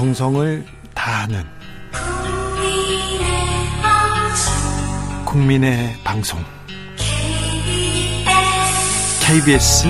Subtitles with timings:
[0.00, 1.44] 정성을 다하는
[5.26, 6.40] 국민의 방송.
[9.20, 9.88] KBS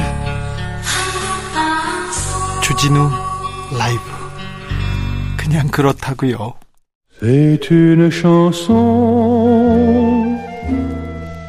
[2.61, 3.09] 주진우
[3.79, 4.03] 라이브.
[5.37, 6.55] 그냥 그렇다고요.
[7.21, 8.77] C'est une chanson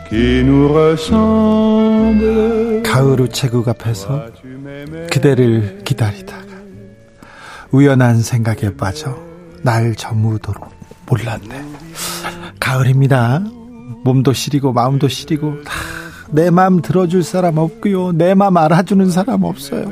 [0.08, 2.22] qui nous ressemble.
[2.84, 4.28] 가을 우체국 앞에서
[5.10, 6.51] 그대를 기다리다가
[7.72, 9.18] 우연한 생각에 빠져
[9.62, 10.70] 날 저무도록
[11.06, 11.64] 몰랐네.
[12.60, 13.40] 가을입니다.
[14.04, 15.56] 몸도 시리고 마음도 시리고
[16.30, 18.14] 내 마음 들어줄 사람 없고요.
[18.14, 19.92] 내 마음 알아주는 사람 없어요.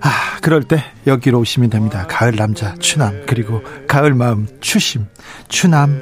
[0.00, 2.06] 아, 그럴 때 여기로 오시면 됩니다.
[2.08, 5.06] 가을 남자 추남 그리고 가을 마음 추심
[5.48, 5.98] 추남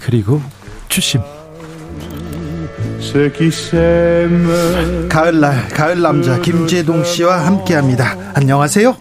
[0.00, 0.40] 그리고
[0.88, 1.20] 추심.
[5.08, 8.16] 가을날 가을 남자 김재동 씨와 함께합니다.
[8.34, 8.96] 안녕하세요.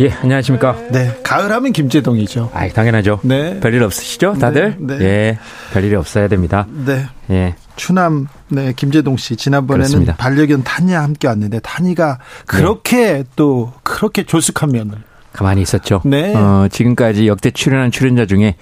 [0.00, 0.76] 예, 안녕하십니까.
[0.90, 2.50] 네, 가을 하면 김재동이죠.
[2.54, 3.20] 아, 당연하죠.
[3.22, 3.60] 네.
[3.60, 4.76] 별일 없으시죠, 다들?
[4.78, 5.04] 네, 네.
[5.04, 5.38] 예,
[5.74, 6.66] 별일이 없어야 됩니다.
[6.86, 10.16] 네, 예, 추남 네 김재동 씨 지난번에는 그렇습니다.
[10.16, 16.00] 반려견 타니와 함께 왔는데 타니가 그렇게 또 그렇게 조숙한 면을 가만히 있었죠.
[16.04, 16.34] 네.
[16.34, 18.56] 어, 지금까지 역대 출연한 출연자 중에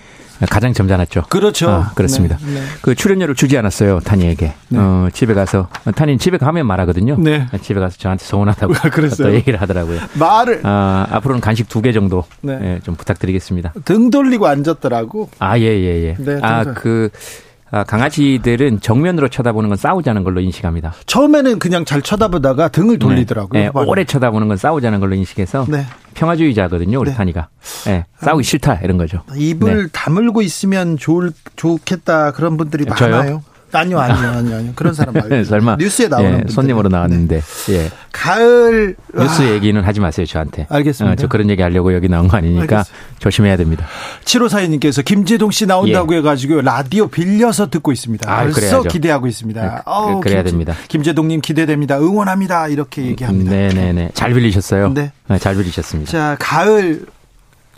[0.51, 1.23] 가장 점잖았죠.
[1.31, 1.69] 그렇죠.
[1.69, 2.37] 아, 그렇습니다.
[2.41, 2.63] 네, 네.
[2.81, 4.53] 그 출연료를 주지 않았어요, 타니에게.
[4.69, 4.79] 네.
[4.79, 7.17] 어, 집에 가서, 타니는 집에 가면 말하거든요.
[7.19, 7.49] 네.
[7.61, 9.29] 집에 가서 저한테 서운하다고 그랬어요?
[9.31, 9.99] 또 얘기를 하더라고요.
[10.15, 12.57] 말을 아, 앞으로는 간식 두 개 정도 네.
[12.63, 13.73] 예, 좀 부탁드리겠습니다.
[13.85, 15.29] 등 돌리고 앉았더라고.
[15.41, 16.15] 아, 예, 예, 예.
[16.19, 16.75] 네, 아, 등산.
[16.75, 17.19] 그, 아,
[17.71, 20.95] 강아지들은 정면으로 쳐다보는 건 싸우자는 걸로 인식합니다.
[21.07, 23.61] 처음에는 그냥 잘 쳐다보다가 등을 돌리더라고요.
[23.61, 25.85] 네, 네, 오래 쳐다보는 건 싸우자는 걸로 인식해서 네.
[26.15, 27.17] 평화주의자거든요, 우리 네.
[27.17, 27.49] 타니가.
[27.87, 29.23] 네, 싸우기 싫다 이런 거죠.
[29.37, 29.89] 입을 네.
[29.93, 33.11] 다물고 있으면 좋을 좋겠다 그런 분들이 저요?
[33.17, 33.43] 많아요.
[33.73, 34.73] 아니요, 아니요, 아니요, 아니요.
[34.75, 35.45] 그런 사람 말고.
[35.45, 36.53] 설마 뉴스에 나오는 예.
[36.53, 37.91] 손님으로 나왔는데 예.
[38.13, 40.67] 가을 뉴스 아, 얘기는 하지 마세요 저한테.
[40.71, 41.13] 알겠습니다.
[41.13, 43.19] 어, 저 그런 얘기 하려고 여기 나온 거 아니니까 알겠습니다.
[43.19, 43.87] 조심해야 됩니다.
[44.25, 48.31] 7호 사인님께서 김재동 씨 나온다고 해가지고 라디오 빌려서 듣고 있습니다.
[48.33, 48.83] 아, 벌써 그래야죠.
[48.89, 49.63] 기대하고 있습니다.
[49.63, 49.71] 네,
[50.15, 50.75] 그- 그래야 김재- 됩니다.
[50.89, 51.99] 김재동님 기대됩니다.
[51.99, 52.69] 응원합니다.
[52.69, 53.51] 이렇게 얘기합니다.
[53.51, 54.11] 네네네.
[54.15, 54.93] 잘 빌리셨어요.
[54.95, 55.13] 네.
[55.41, 56.11] 잘 빌리셨습니다.
[56.11, 57.03] 자, 가을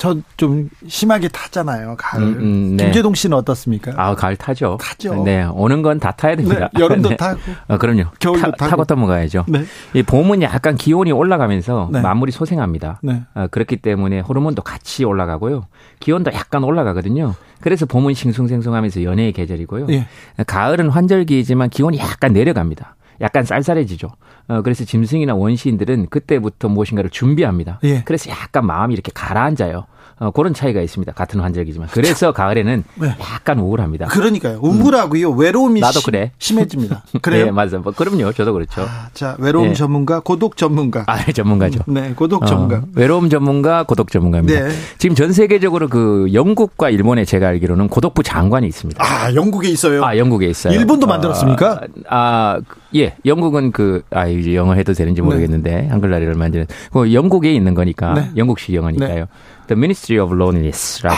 [0.00, 1.94] 저 좀 심하게 타잖아요.
[1.98, 2.22] 가을.
[2.22, 2.84] 음, 음, 네.
[2.84, 3.92] 김재동 씨는 어떻습니까?
[3.96, 4.78] 아 가을 타죠.
[4.80, 5.22] 타죠.
[5.24, 6.70] 네 오는 건 다 타야 됩니다.
[6.72, 7.16] 네, 여름도 네.
[7.16, 7.38] 타고.
[7.68, 8.04] 어, 그럼요.
[8.18, 8.70] 겨울도 타, 타고.
[8.70, 9.44] 타고 넘어가야죠.
[9.48, 9.64] 네.
[9.92, 12.00] 이 봄은 약간 기온이 올라가면서 네.
[12.00, 13.00] 만물이 소생합니다.
[13.02, 13.22] 네.
[13.34, 15.66] 어, 그렇기 때문에 호르몬도 같이 올라가고요.
[16.00, 17.34] 기온도 약간 올라가거든요.
[17.60, 19.86] 그래서 봄은 싱숭생숭하면서 연애의 계절이고요.
[19.90, 20.06] 예.
[20.46, 22.96] 가을은 환절기이지만 기온이 약간 내려갑니다.
[23.20, 24.08] 약간 쌀쌀해지죠.
[24.48, 27.78] 어, 그래서 짐승이나 원시인들은 그때부터 무엇인가를 준비합니다.
[27.84, 28.02] 예.
[28.04, 29.86] 그래서 약간 마음이 이렇게 가라앉아요.
[30.22, 31.12] 어, 그런 차이가 있습니다.
[31.14, 31.88] 같은 환절기지만.
[31.92, 33.16] 그래서 가을에는 네.
[33.20, 34.06] 약간 우울합니다.
[34.06, 34.58] 그러니까요.
[34.60, 35.30] 우울하고요.
[35.30, 35.82] 외로움이 음.
[35.82, 36.32] 나도 심- 그래.
[36.38, 37.04] 심해집니다.
[37.22, 37.46] 그래요?
[37.46, 37.80] 네, 맞아요.
[37.82, 38.30] 뭐, 그럼요.
[38.32, 38.82] 저도 그렇죠.
[38.82, 39.74] 아, 자, 외로움 네.
[39.74, 41.04] 전문가, 고독 전문가.
[41.06, 41.80] 아, 전문가죠.
[41.86, 42.82] 네, 고독 어, 전문가.
[42.94, 44.68] 외로움 전문가, 고독 전문가입니다.
[44.68, 44.74] 네.
[44.98, 49.02] 지금 전 세계적으로 그 영국과 일본에 제가 알기로는 고독부 장관이 있습니다.
[49.02, 50.04] 아, 영국에 있어요.
[50.04, 50.74] 아, 영국에 있어요.
[50.78, 51.80] 일본도 만들었습니까?
[52.10, 52.60] 아, 아,
[52.94, 53.14] 예.
[53.24, 56.66] 영국은 그, 아, 이제 영어 해도 되는지 모르겠는데, 한글날이를 만드는.
[56.92, 58.30] 그 영국에 있는 거니까, 네.
[58.36, 59.26] 영국식 영어니까요.
[59.68, 61.16] The Ministry of Loneliness라고,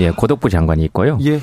[0.00, 1.18] 예, 고독부 장관이 있고요.
[1.24, 1.40] 예.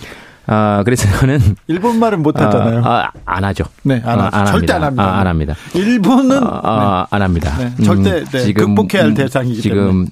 [0.48, 1.40] 아, 그래서 저는.
[1.68, 2.82] 일본 말은 못 하잖아요.
[2.84, 3.64] 아, 아, 안 하죠.
[3.84, 4.52] 네, 안 아, 하죠.
[4.52, 5.04] 절대 안 합니다.
[5.04, 5.56] 아, 안 합니다.
[5.74, 7.56] 일본은 아, 아, 안 합니다.
[7.58, 10.10] 네, 절대, 네, 극복해야 할 대상이기 지금 때문에.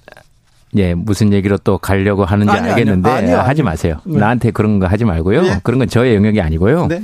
[0.76, 3.26] 예, 무슨 얘기로 또 가려고 하는지 아니요, 알겠는데 아니요.
[3.26, 3.64] 아니요, 하지 아니요.
[3.64, 3.96] 마세요.
[4.06, 4.20] 네.
[4.20, 5.44] 나한테 그런 거 하지 말고요.
[5.46, 5.60] 예.
[5.64, 6.88] 그런 건 저의 영역이 아니고요.
[6.88, 7.02] 네.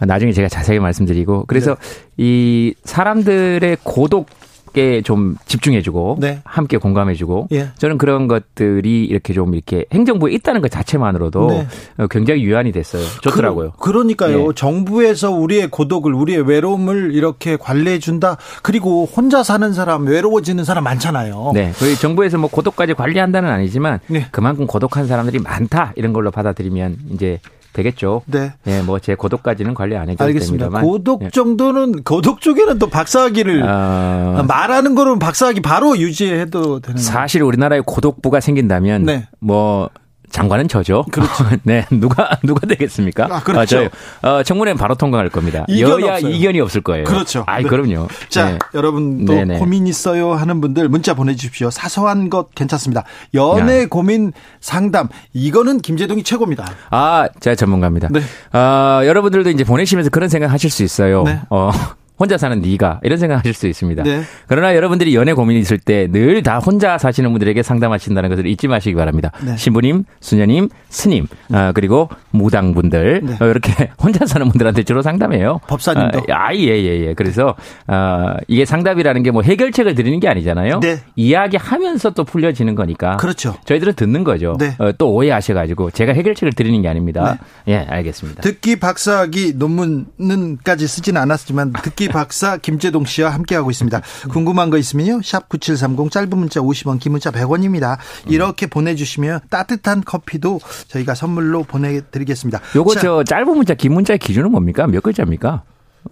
[0.00, 1.76] 나중에 제가 자세히 말씀드리고 그래서
[2.16, 4.26] 이 사람들의 고독
[4.74, 6.40] 에좀 집중해주고 네.
[6.44, 7.68] 함께 공감해주고 예.
[7.76, 11.66] 저는 그런 것들이 이렇게 좀 이렇게 행정부에 있다는 것 자체만으로도 네.
[11.98, 13.04] 어, 굉장히 유한이 됐어요.
[13.20, 13.72] 좋더라고요.
[13.78, 14.52] 그, 러니까요 예.
[14.54, 18.36] 정부에서 우리의 고독을, 우리의 외로움을 이렇게 관리해 준다.
[18.62, 21.52] 그리고 혼자 사는 사람, 외로워지는 사람 많잖아요.
[21.54, 21.72] 네.
[21.76, 24.26] 저희 정부에서 뭐 고독까지 관리한다는 아니지만 네.
[24.30, 27.40] 그만큼 고독한 사람들이 많다 이런 걸로 받아들이면 이제
[27.72, 28.22] 되겠죠.
[28.26, 28.52] 네.
[28.64, 30.66] 네, 뭐 제 고독까지는 관리 안 해도 알겠습니다.
[30.66, 30.82] 됩니다만.
[30.88, 31.30] 고독 예.
[31.30, 36.98] 정도는 고독 쪽에는 또 박사학위를 어, 말하는 거는 박사학위 바로 유지해도 되는.
[37.00, 39.28] 사실 우리나라에 고독부가 생긴다면 네.
[39.40, 39.90] 뭐
[40.32, 41.04] 장관은 저죠.
[41.12, 41.44] 그렇죠.
[41.62, 43.28] 네, 누가 누가 되겠습니까?
[43.30, 43.66] 아, 그렇죠.
[43.66, 43.88] 저요.
[44.22, 45.64] 어, 청문회는 바로 통과할 겁니다.
[45.68, 46.32] 이견 여야 없어요.
[46.32, 47.04] 이견이 없을 거예요.
[47.04, 47.44] 그렇죠.
[47.46, 47.68] 아, 네.
[47.68, 48.08] 그럼요.
[48.28, 48.58] 자, 네.
[48.74, 49.58] 여러분도 네네.
[49.58, 51.70] 고민 있어요 하는 분들 문자 보내주십시오.
[51.70, 53.04] 사소한 것 괜찮습니다.
[53.34, 53.86] 연애 야.
[53.88, 56.66] 고민 상담 이거는 김재동이 최고입니다.
[56.90, 58.08] 아, 제가 전문가입니다.
[58.10, 58.20] 네.
[58.52, 61.22] 아, 여러분들도 이제 보내시면서 그런 생각 하실 수 있어요.
[61.24, 61.40] 네.
[61.50, 61.70] 어,
[62.18, 64.02] 혼자 사는 네가 이런 생각하실 수 있습니다.
[64.04, 64.22] 네.
[64.46, 68.94] 그러나 여러분들이 연애 고민이 있을 때 늘 다 혼자 사시는 분들에게 상담하신다는 것을 잊지 마시기
[68.94, 69.30] 바랍니다.
[69.44, 69.56] 네.
[69.56, 73.36] 신부님, 수녀님, 스님, 아, 그리고 무당분들 네.
[73.40, 75.60] 어, 이렇게 혼자 사는 분들한테 주로 상담해요.
[75.66, 76.22] 법사님도.
[76.30, 77.14] 아, 예, 예, 예.
[77.14, 77.54] 그래서
[77.86, 80.80] 아, 이게 상담이라는 게 뭐 해결책을 드리는 게 아니잖아요.
[80.80, 80.98] 네.
[81.16, 83.16] 이야기하면서 또 풀려지는 거니까.
[83.16, 83.56] 그렇죠.
[83.64, 84.56] 저희들은 듣는 거죠.
[84.58, 84.74] 네.
[84.78, 87.38] 어, 또 오해하셔가지고 제가 해결책을 드리는 게 아닙니다.
[87.68, 88.42] 예, 알겠습니다.
[88.42, 94.00] 듣기 박사학위 논문은까지 쓰지는 않았지만 듣기 박사 김재동 씨와 함께하고 있습니다.
[94.30, 95.20] 궁금한 거 있으면요.
[95.22, 97.96] 샵 9730 짧은 문자 50원 긴 문자 100원입니다.
[98.26, 102.60] 이렇게 보내주시면 따뜻한 커피도 저희가 선물로 보내드리겠습니다.
[102.76, 104.86] 요거 자, 저 짧은 문자, 긴 문자의 기준은 뭡니까?
[104.86, 105.62] 몇 글자입니까?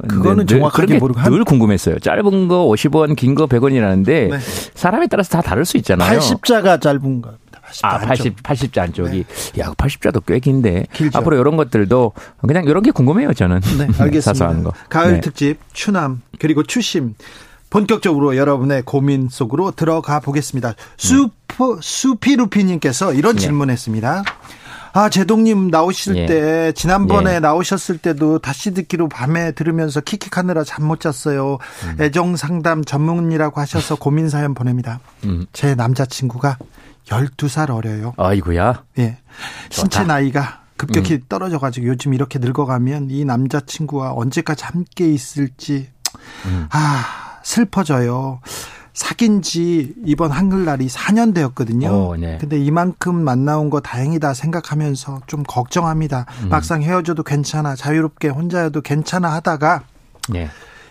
[0.09, 1.99] 그거는 늘 정확하게 모르고 한- 늘 궁금했어요.
[1.99, 4.39] 짧은 거 50원, 긴 거 100원이라는데 네.
[4.75, 6.19] 사람에 따라서 다 다를 수 있잖아요.
[6.21, 7.23] 80자가 짧은.
[7.23, 7.35] 80자
[7.83, 8.09] 아, 안쪽.
[8.09, 9.25] 80, 80자 안쪽이.
[9.59, 10.87] 야, 80자도 꽤 긴데.
[10.93, 11.19] 길죠.
[11.19, 12.13] 앞으로 이런 것들도
[12.47, 13.61] 그냥 이런 게 궁금해요, 저는.
[13.61, 14.21] 네, 알겠습니다.
[14.21, 14.73] 사소한 거.
[14.89, 15.21] 가을 네.
[15.21, 17.15] 특집 추남 그리고 추심
[17.71, 20.75] 본격적으로 여러분의 고민 속으로 들어가 보겠습니다.
[20.97, 23.41] 수프 수피루피님께서 이런 네.
[23.43, 24.25] 질문했습니다.
[24.93, 26.27] 아 제동님 나오실 예.
[26.27, 27.39] 때 지난번에 예.
[27.39, 31.59] 나오셨을 때도 다시 듣기로 밤에 들으면서 킥킥하느라 잠 못 잤어요.
[32.01, 34.99] 애정 상담 전문이라고 하셔서 고민 사연 보냅니다.
[35.25, 35.47] 음.
[35.53, 36.59] 제 남자친구가
[37.07, 38.15] 12살 어려요.
[38.17, 38.83] 아이고야.
[38.99, 39.19] 예.
[39.71, 40.03] 신체 좋다.
[40.03, 40.07] 음.
[40.09, 45.91] 나이가 급격히 떨어져 가지고 요즘 이렇게 늙어가면 이 남자친구와 언제까지 함께 있을지,
[46.47, 46.67] 음.
[46.73, 48.41] 아, 슬퍼져요.
[48.93, 51.89] 사귄 지 이번 한글날이 4년 되었거든요.
[51.89, 52.39] 오, 네.
[52.41, 56.27] 근데 이만큼 만나온 거 다행이다 생각하면서 좀 걱정합니다.
[56.43, 56.49] 음.
[56.49, 59.83] 막상 헤어져도 괜찮아, 자유롭게 혼자여도 괜찮아 하다가
[60.31, 60.49] 네.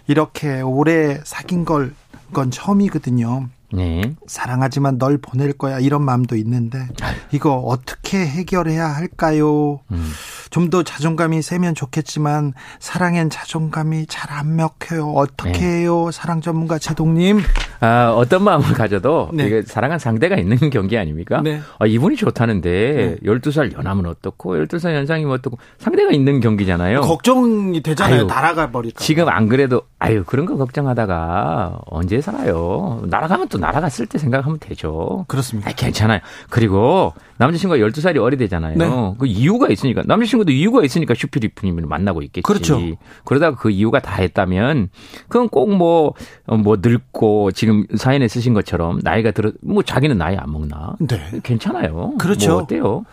[0.07, 1.93] 이렇게 오래 사귄 걸,
[2.33, 3.47] 건 처음이거든요.
[3.73, 4.01] 네.
[4.27, 6.87] 사랑하지만 널 보낼 거야 이런 마음도 있는데
[7.31, 9.79] 이거 어떻게 해결해야 할까요?
[9.91, 10.09] 음.
[10.49, 15.07] 좀더 자존감이 세면 좋겠지만 사랑엔 자존감이 잘 안 먹혀요.
[15.15, 15.79] 어떻게 네.
[15.79, 16.11] 해요?
[16.11, 17.39] 사랑 전문가 제동님.
[17.81, 19.47] 아, 어떤 마음을 가져도 네.
[19.47, 21.41] 이게 사랑한 상대가 있는 경기 아닙니까?
[21.43, 21.61] 네.
[21.79, 27.01] 아, 이분이 좋다는데 12살 연하면 어떻고 12살 연상이면 어떻고 상대가 있는 경기잖아요.
[27.01, 28.15] 걱정이 되잖아요.
[28.21, 29.03] 아유, 날아가 버릴까.
[29.03, 33.01] 지금 안 그래도 아유 그런 거 걱정하다가 언제 살아요.
[33.07, 35.25] 날아가면 또 날아갔을 때 생각하면 되죠.
[35.27, 35.69] 그렇습니다.
[35.69, 36.19] 아, 괜찮아요.
[36.49, 38.77] 그리고 남자친구가 12살이 어리대잖아요.
[38.77, 39.15] 네.
[39.17, 42.43] 그 이유가 있으니까 남자친구도 이유가 있으니까 슈피리프님을 만나고 있겠지.
[42.43, 42.79] 그렇죠.
[43.23, 44.89] 그러다가 그 이유가 다 했다면
[45.27, 50.95] 그건 꼭뭐뭐 늙고 지금 사연에 쓰신 것처럼 나이가 들어 뭐 자기는 나이 안 먹나?
[50.99, 51.39] 네.
[51.43, 52.13] 괜찮아요.
[52.17, 52.51] 그렇죠.
[52.51, 53.05] 뭐 어때요?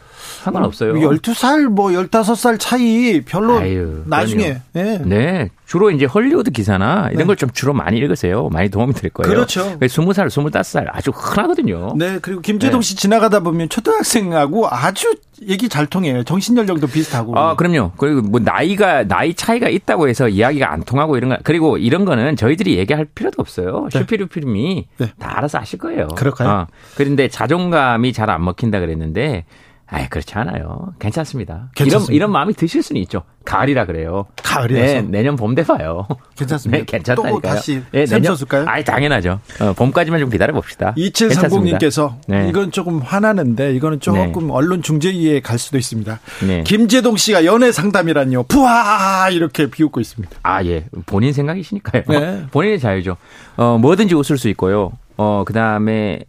[0.43, 0.95] 상관없어요.
[0.95, 4.99] 12살 뭐 15살 차이 별로 아유, 나중에 예.
[5.05, 5.51] 네.
[5.67, 7.25] 주로 이제 헐리우드 기사나 이런 네.
[7.25, 8.49] 걸좀 주로 많이 읽으세요.
[8.53, 9.29] 많이 도움이 될 거예요.
[9.29, 9.79] 그렇죠.
[9.81, 11.95] 20살, 25살 아주 흔하거든요.
[11.97, 16.23] 네, 그리고 김재동 씨 지나가다 보면 초등학생하고 아주 얘기 잘 통해요.
[16.23, 17.37] 정신 연령도 비슷하고.
[17.37, 17.93] 아, 그럼요.
[17.97, 22.37] 그리고 뭐 나이가 나이 차이가 있다고 해서 이야기가 안 통하고 이런 거 그리고 이런 거는
[22.37, 23.89] 저희들이 얘기할 필요도 없어요.
[23.93, 23.99] 네.
[23.99, 25.12] 슈피루피님이 네.
[25.19, 26.07] 다 알아서 하실 거예요.
[26.17, 26.49] 그럴까요?
[26.49, 26.67] 어.
[26.97, 29.45] 그런데 자존감이 잘 안 먹힌다 그랬는데
[29.88, 30.94] 아이 그렇지 않아요.
[30.99, 31.71] 괜찮습니다.
[31.77, 32.12] 괜찮습니다.
[32.12, 33.23] 이런 이런 마음이 드실 수는 있죠.
[33.44, 34.27] 가을이라 그래요.
[34.43, 34.93] 가을이라서.
[34.94, 36.09] 네, 내년 봄 돼 봐요.
[36.37, 36.79] 괜찮습니다.
[36.79, 37.35] 네, 괜찮다니까요.
[37.35, 38.65] 또 다시 네, 샘 내년- 쏘을까요?
[38.67, 39.38] 아이 당연하죠.
[39.61, 40.93] 어, 봄까지만 좀 기다려 봅시다.
[40.97, 42.49] 2730님께서 네.
[42.49, 46.19] 이건 조금 화나는데 이거는 조금 언론 중재위에 갈 수도 있습니다.
[46.47, 46.62] 네.
[46.65, 48.44] 김재동 씨가 연애 상담이란요.
[48.44, 50.37] 푸하 이렇게 비웃고 있습니다.
[50.43, 50.87] 아, 예.
[51.06, 52.03] 본인 생각이시니까요.
[52.09, 52.47] 네.
[52.50, 53.17] 본인의 자유죠.
[53.56, 54.91] 어, 뭐든지 웃을 수 있고요.
[55.17, 56.21] 어, 그 다음에,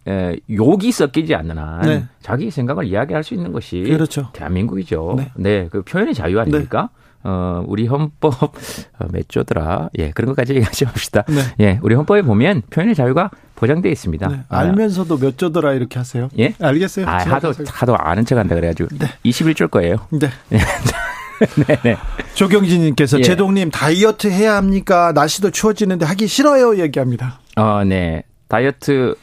[0.50, 2.04] 욕이 섞이지 않는 한 네.
[2.22, 4.30] 자기 생각을 이야기할 수 있는 것이 그렇죠.
[4.32, 5.14] 대한민국이죠.
[5.16, 5.30] 네.
[5.36, 5.68] 네.
[5.70, 6.90] 그 표현의 자유 아닙니까?
[7.24, 9.90] 어, 우리 헌법, 어, 몇 조더라.
[9.98, 11.24] 예, 그런 것까지 얘기하지 맙시다.
[11.28, 11.42] 네.
[11.60, 14.28] 예, 우리 헌법에 보면 표현의 자유가 보장되어 있습니다.
[14.28, 14.40] 네.
[14.48, 16.28] 아, 알면서도 몇 조더라 이렇게 하세요.
[16.38, 16.54] 예?
[16.60, 17.06] 알겠어요.
[17.06, 18.96] 아, 하도, 하도 아는 척 한다 그래가지고.
[18.98, 19.06] 네.
[19.24, 19.96] 21조일 거예요.
[20.10, 20.30] 네.
[21.66, 21.96] 네, 네.
[22.34, 23.22] 조경진님께서 예.
[23.22, 25.12] 제동님 다이어트 해야 합니까?
[25.12, 26.78] 날씨도 추워지는데 하기 싫어요.
[26.78, 27.40] 얘기합니다.
[27.56, 28.22] 어, 네.
[28.48, 29.14] 다이어트,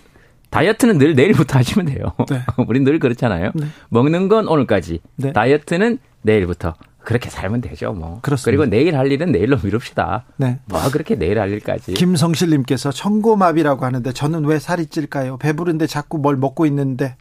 [0.50, 2.14] 다이어트는 늘 내일부터 하시면 돼요.
[2.30, 2.42] 네.
[2.68, 3.52] 우린 늘 그렇잖아요.
[3.56, 3.66] 네.
[3.90, 5.00] 먹는 건 오늘까지.
[5.18, 5.34] 네.
[5.34, 6.76] 다이어트는 내일부터.
[7.04, 8.18] 그렇게 살면 되죠, 뭐.
[8.24, 8.50] 그렇습니다.
[8.52, 10.26] 리고 내일 할 일은 내일로 미룹시다.
[10.38, 10.58] 네.
[10.66, 11.94] 뭐 그렇게 내일 할 일까지.
[11.94, 15.38] 김성실님께서 청고마비라고 하는데 저는 왜 살이 찔까요?
[15.38, 17.16] 배부른데 자꾸 뭘 먹고 있는데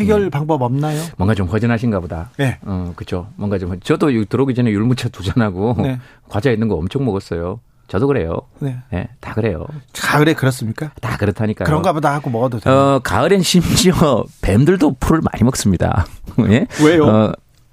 [0.00, 0.30] 해결 음.
[0.30, 1.00] 방법 없나요?
[1.16, 2.30] 뭔가 좀 허전하신가 보다.
[2.38, 2.58] 네.
[2.62, 3.28] 어, 그죠.
[3.36, 6.00] 뭔가 좀, 허- 저도 들어오기 전에 율무차 두 잔하고 네.
[6.28, 7.60] 과자 있는 거 엄청 먹었어요.
[7.90, 8.40] 저도 그래요.
[8.60, 8.76] 네.
[8.92, 9.66] 네, 다 그래요.
[10.00, 10.92] 가을에 그렇습니까?
[11.00, 11.66] 다 그렇다니까요.
[11.66, 12.72] 그런가 보다 하고 먹어도 돼요.
[12.72, 16.06] 어, 가을엔 심지어 뱀들도 풀을 많이 먹습니다.
[16.50, 16.66] 예?
[16.84, 17.04] 왜요?
[17.04, 17.32] 어,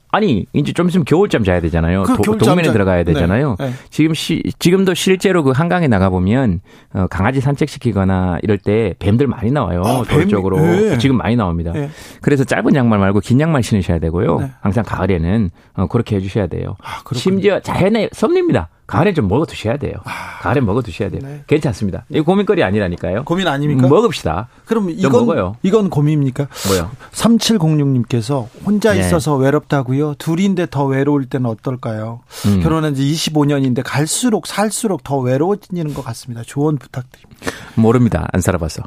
[0.10, 2.02] 아니, 이제 좀 있으면 겨울잠 자야 되잖아요.
[2.04, 3.58] 그 도, 겨울잠 동면에 자- 들어가야 되잖아요.
[3.60, 3.74] 네, 네.
[3.92, 6.62] 지금 시, 지금도 실제로 그 한강에 나가 보면,
[6.94, 9.82] 어, 강아지 산책시키거나 이럴 때 뱀들 많이 나와요.
[9.86, 10.60] 아, 돌 뱀이- 쪽으로.
[10.60, 10.98] 네.
[10.98, 11.74] 지금 많이 나옵니다.
[11.74, 11.90] 네.
[12.22, 14.40] 그래서 짧은 양말 말고 긴 양말 신으셔야 되고요.
[14.40, 14.52] 네.
[14.62, 16.76] 항상 가을에는 어, 그렇게 해주셔야 돼요.
[16.82, 17.02] 아.
[17.14, 18.70] 심지어 자연의 섭리입니다.
[18.88, 19.94] 가을에 좀 먹어 두셔야 돼요.
[20.06, 20.40] 아.
[20.42, 21.20] 가을에 먹어 두셔야 돼요.
[21.22, 21.44] 네.
[21.46, 22.06] 괜찮습니다.
[22.10, 23.26] 이거 고민거리 아니라니까요.
[23.26, 23.88] 고민 아닙니까?
[23.88, 24.48] 먹읍시다.
[24.66, 25.58] 그럼 좀 이건 먹어요.
[25.62, 26.48] 이건 고민입니까?
[26.70, 26.90] 뭐요?
[27.12, 29.02] 3706님께서 혼자 네.
[29.02, 30.16] 있어서 외롭다고요.
[30.16, 32.22] 둘인데 더 외로울 때는 어떨까요?
[32.46, 32.62] 음.
[32.62, 36.44] 결혼한 지 25년인데 갈수록 살수록 더 외로워지는 것 같습니다.
[36.46, 37.52] 조언 부탁드립니다.
[37.76, 38.26] 모릅니다.
[38.32, 38.84] 안 살아봐서.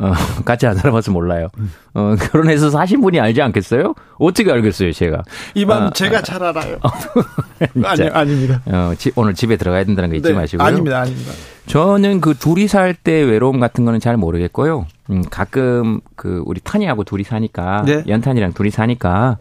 [0.00, 0.12] 어,
[0.44, 1.48] 같이 안 살아봐서 몰라요.
[1.94, 3.94] 어, 결혼해서 사신 분이 알지 않겠어요?
[4.18, 5.22] 어떻게 알겠어요, 제가.
[5.54, 6.76] 이 마음 아, 제가 잘 알아요.
[7.84, 8.62] 아니 아닙니다.
[8.66, 10.66] 어, 지- 오늘 집에 들어가야 된다는 거 잊지 네, 마시고요.
[10.66, 11.32] 아닙니다, 아닙니다.
[11.66, 14.86] 저는 그 둘이 살 때 외로움 같은 거는 잘 모르겠고요.
[15.10, 18.04] 음, 가끔 그 우리 탄이하고 둘이 사니까 네.
[18.08, 19.36] 연탄이랑 둘이 사니까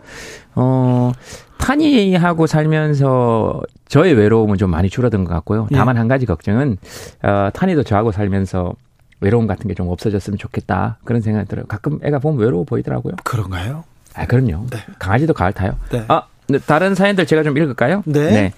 [0.55, 1.11] 어
[1.57, 5.67] 탄이하고 살면서 저의 외로움은 좀 많이 줄어든 것 같고요.
[5.71, 5.75] 예.
[5.75, 6.77] 다만 한 가지 걱정은
[7.23, 8.73] 어 탄이도 저하고 살면서
[9.19, 11.65] 외로움 같은 게 좀 없어졌으면 좋겠다 그런 생각이 들어요.
[11.67, 13.15] 가끔 애가 보면 외로워 보이더라고요.
[13.23, 13.83] 그런가요?
[14.13, 14.65] 아 그럼요.
[14.69, 14.79] 네.
[14.99, 15.77] 강아지도 가을 타요.
[15.91, 16.03] 네.
[16.07, 18.03] 아 네, 다른 사연들 제가 좀 읽을까요?
[18.05, 18.53] 네.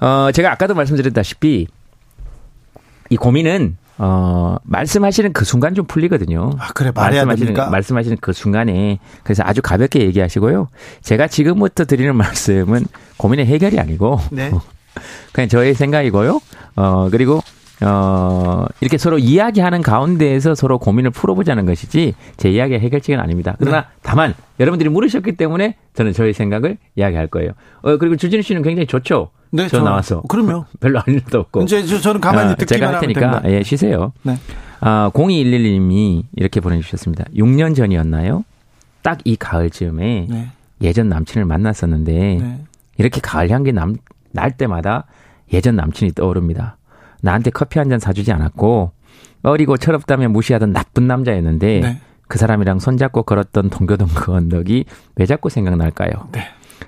[0.00, 1.66] 어, 제가 아까도 말씀드렸다시피
[3.10, 6.50] 이 고민은 어, 말씀하시는 그 순간 좀 풀리거든요.
[6.58, 7.68] 아, 그래, 말해야 말씀하시는, 됩니까?
[7.70, 10.68] 말씀하시는 그 순간에 그래서 아주 가볍게 얘기하시고요.
[11.02, 14.52] 제가 지금부터 드리는 말씀은 고민의 해결이 아니고 네.
[15.32, 16.40] 그냥 저의 생각이고요.
[16.76, 17.40] 어, 그리고
[17.80, 23.54] 어, 이렇게 서로 이야기하는 가운데에서 서로 고민을 풀어보자는 것이지 제 이야기의 해결책은 아닙니다.
[23.58, 23.86] 그러나 네.
[24.02, 27.52] 다만 여러분들이 물으셨기 때문에 저는 저의 생각을 이야기할 거예요.
[27.82, 29.30] 어, 그리고 주진우 씨는 굉장히 좋죠.
[29.50, 30.22] 네, 저 저- 나와서.
[30.28, 30.64] 그럼요.
[30.80, 31.62] 별로 할 일도 없고.
[31.62, 33.42] 이제 저- 저는 가만히 아, 듣기만 제가 할 테니까.
[33.46, 34.12] 예, 쉬세요.
[34.22, 34.36] 네.
[34.80, 37.24] 아, 0211님이 이렇게 보내주셨습니다.
[37.36, 38.44] 6년 전이었나요?
[39.02, 40.48] 딱 이 가을 즈음에 네.
[40.82, 42.58] 예전 남친을 만났었는데 네.
[42.98, 43.96] 이렇게 가을 향기 남,
[44.32, 45.04] 날 때마다
[45.52, 46.76] 예전 남친이 떠오릅니다.
[47.22, 48.92] 나한테 커피 한 잔 사주지 않았고
[49.42, 52.00] 어리고 철없다며 무시하던 나쁜 남자였는데 네.
[52.28, 54.84] 그 사람이랑 손잡고 걸었던 동교동 그 언덕이
[55.16, 56.10] 왜 자꾸 생각날까요?
[56.32, 56.42] 네.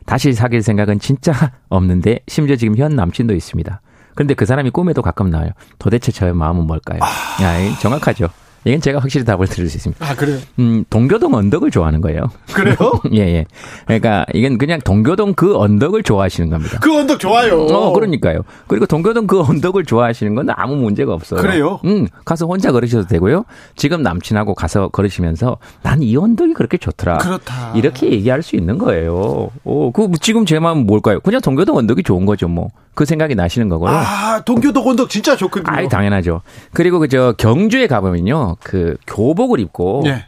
[0.06, 1.32] 다시 사귈 생각은 진짜
[1.70, 3.80] 없는데 심지어 지금 현 남친도 있습니다.
[4.14, 5.50] 그런데 그 사람이 꿈에도 가끔 나와요.
[5.78, 6.98] 도대체 저의 마음은 뭘까요?
[7.02, 7.42] 아.
[7.42, 8.28] 야, 이 정확하죠.
[8.64, 10.04] 이건 제가 확실히 답을 드릴 수 있습니다.
[10.06, 10.38] 아, 그래요?
[10.58, 12.24] 음, 동교동 언덕을 좋아하는 거예요.
[12.52, 12.76] 그래요?
[13.14, 13.46] 예, 예.
[13.86, 16.78] 그러니까 이건 그냥 동교동 그 언덕을 좋아하시는 겁니다.
[16.82, 17.62] 그 언덕 좋아요.
[17.62, 18.40] 어, 그러니까요.
[18.66, 21.40] 그리고 동교동 그 언덕을 좋아하시는 건 아무 문제가 없어요.
[21.40, 21.80] 그래요?
[21.86, 23.44] 음, 가서 혼자 걸으셔도 되고요.
[23.76, 27.18] 지금 남친하고 가서 걸으시면서 난 이 언덕이 그렇게 좋더라.
[27.18, 27.72] 그렇다.
[27.74, 29.50] 이렇게 얘기할 수 있는 거예요.
[29.64, 31.20] 오, 그 지금 제 마음은 뭘까요?
[31.20, 32.68] 그냥 동교동 언덕이 좋은 거죠, 뭐.
[32.94, 33.90] 그 생각이 나시는 거고요.
[33.90, 35.64] 아, 동교동 언덕 진짜 좋거든요.
[35.74, 36.40] 아이, 당연하죠.
[36.72, 38.49] 그리고 그저 경주에 가보면요.
[38.62, 40.24] 그 교복을 입고 네.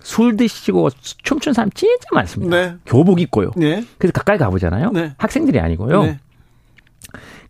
[0.00, 0.90] 술 드시고
[1.22, 2.56] 춤춘 사람 진짜 많습니다.
[2.56, 2.74] 네.
[2.86, 3.52] 교복 입고요.
[3.56, 3.84] 네.
[3.98, 4.90] 그래서 가까이 가보잖아요.
[4.90, 5.12] 네.
[5.18, 6.02] 학생들이 아니고요.
[6.04, 6.18] 네.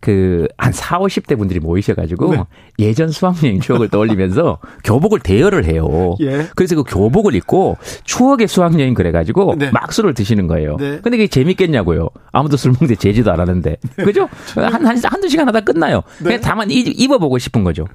[0.01, 2.43] 그, 한 4, 50대 분들이 모이셔 가지고 네.
[2.77, 6.15] 예전 수학여행 추억을 떠올리면서 교복을 대여를 해요.
[6.19, 6.45] 예.
[6.55, 9.71] 그래서 그 교복을 입고 추억의 수학여행 그래 가지고 네.
[9.71, 10.75] 막 술을 드시는 거예요.
[10.75, 10.99] 네.
[11.01, 12.09] 근데 그게 재밌겠냐고요.
[12.33, 13.77] 아무도 술 먹는데 제지도 안 하는데.
[13.95, 14.27] 그죠?
[14.55, 16.01] 한, 한, 한두 시간 하다 끝나요.
[16.17, 16.23] 네.
[16.23, 17.85] 그냥 다만 이- 입어보고 싶은 거죠.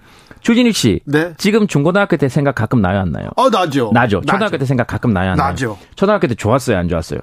[0.40, 1.00] 주진희 씨.
[1.04, 1.32] 네.
[1.36, 3.28] 지금 중고등학교 때 생각 가끔 나요, 안 나요?
[3.36, 3.90] 어, 나죠.
[3.92, 4.20] 나죠.
[4.22, 5.48] 초등학교 때 생각 가끔 나요, 안 나요?
[5.50, 5.78] 나죠.
[5.96, 7.20] 초등학교 때 좋았어요, 안 좋았어요?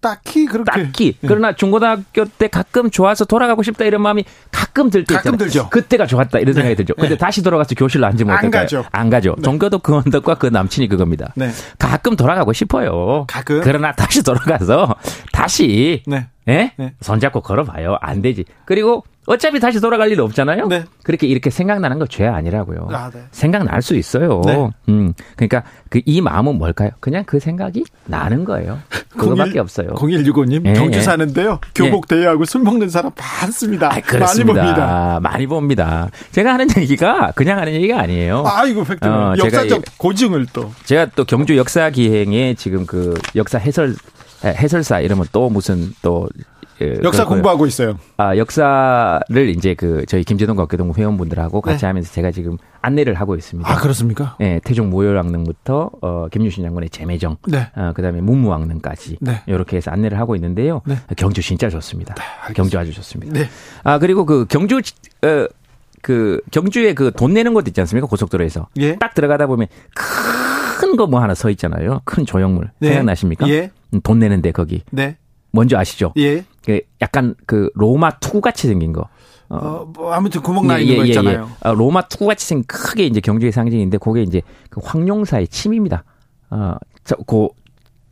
[0.00, 0.70] 딱히 그렇게.
[0.70, 1.12] 딱히.
[1.20, 1.26] 네.
[1.26, 5.50] 그러나 중고등학교 때 가끔 좋아서 돌아가고 싶다 이런 마음이 가끔 들때 가끔 있잖아요.
[5.50, 5.68] 들죠.
[5.70, 6.94] 그때가 좋았다 이런 생각이 들죠.
[6.94, 7.16] 근데 네.
[7.16, 8.62] 다시 돌아가서 교실로 앉으면 안 어떨까요?
[8.62, 8.84] 가죠.
[8.92, 9.34] 안 가죠.
[9.42, 11.32] 동교도 그 언덕과 그 남친이 그겁니다.
[11.34, 11.50] 네.
[11.78, 13.24] 가끔 돌아가고 싶어요.
[13.26, 13.60] 가끔?
[13.64, 14.94] 그러나 다시 돌아가서
[15.32, 16.28] 다시 네.
[16.48, 16.72] 예?
[16.76, 16.94] 네.
[17.00, 17.98] 손잡고 걸어봐요.
[18.00, 18.44] 안 되지.
[18.64, 20.68] 그리고 어차피 다시 돌아갈 일 없잖아요.
[20.68, 20.84] 네.
[21.02, 22.88] 그렇게 이렇게 생각나는 거 죄 아니라고요.
[22.92, 23.22] 아, 네.
[23.32, 24.40] 생각날 수 있어요.
[24.46, 24.70] 네.
[24.88, 25.12] 음.
[25.34, 26.90] 그러니까 그 이 마음은 뭘까요?
[27.00, 28.78] 그냥 그 생각이 나는 거예요.
[29.16, 29.88] 그거밖에 없어요.
[29.94, 31.02] 0165님, 예, 경주 예.
[31.02, 31.58] 사는데요.
[31.74, 33.86] 교복 대여하고 술 먹는 사람 많습니다.
[33.86, 34.62] 아, 많이 그렇습니다.
[34.62, 35.20] 봅니다.
[35.22, 36.10] 많이 봅니다.
[36.30, 38.44] 제가 하는 얘기가 그냥 하는 얘기가 아니에요.
[38.46, 39.04] 아이고, 팩트.
[39.08, 40.70] 어, 제가 역사적 이- 고증을 또.
[40.84, 43.96] 제가 또 경주 역사 기행에 지금 그 역사 해설
[44.48, 46.28] 해설사 이러면 또 무슨 또
[46.82, 47.26] 예, 역사 그렇고요.
[47.36, 47.98] 공부하고 있어요.
[48.18, 51.86] 아, 역사를 이제 그 저희 김재동 국회동 회원분들하고 같이 네.
[51.86, 53.70] 하면서 제가 지금 안내를 하고 있습니다.
[53.70, 54.36] 아, 그렇습니까?
[54.42, 57.70] 예, 태종 모혈왕릉부터 어, 김유신 장군의 제매정, 네.
[57.74, 59.42] 어, 그다음에 문무왕릉까지 네.
[59.46, 60.82] 이렇게 해서 안내를 하고 있는데요.
[60.84, 60.96] 네.
[61.16, 62.14] 경주 진짜 좋습니다.
[62.54, 63.32] 경주 아주 좋습니다.
[63.32, 63.48] 네.
[63.82, 65.46] 아 그리고 그 경주 어,
[66.02, 68.96] 그 경주에 그 돈 내는 곳 있지 않습니까 고속도로에서 예.
[68.96, 70.04] 딱 들어가다 보면 큰
[70.96, 72.00] 거 뭐 하나 서 있잖아요.
[72.04, 72.88] 큰 조형물 네.
[72.88, 73.48] 생각나십니까?
[73.48, 73.70] 예.
[73.94, 75.16] 음, 돈 내는데 거기 네.
[75.52, 76.12] 뭔지 아시죠?
[76.16, 76.44] 예.
[76.64, 79.08] 그 약간 그 로마 투구 같이 생긴 거.
[79.48, 81.48] 어, 뭐, 아무튼 구멍 나 있는 거 있잖아요.
[81.60, 86.02] 어, 로마 투구 같이 생긴 크게 이제 경주의 상징인데 그게 이제 그 황룡사의 침입니다.
[86.50, 87.48] 어, 저, 그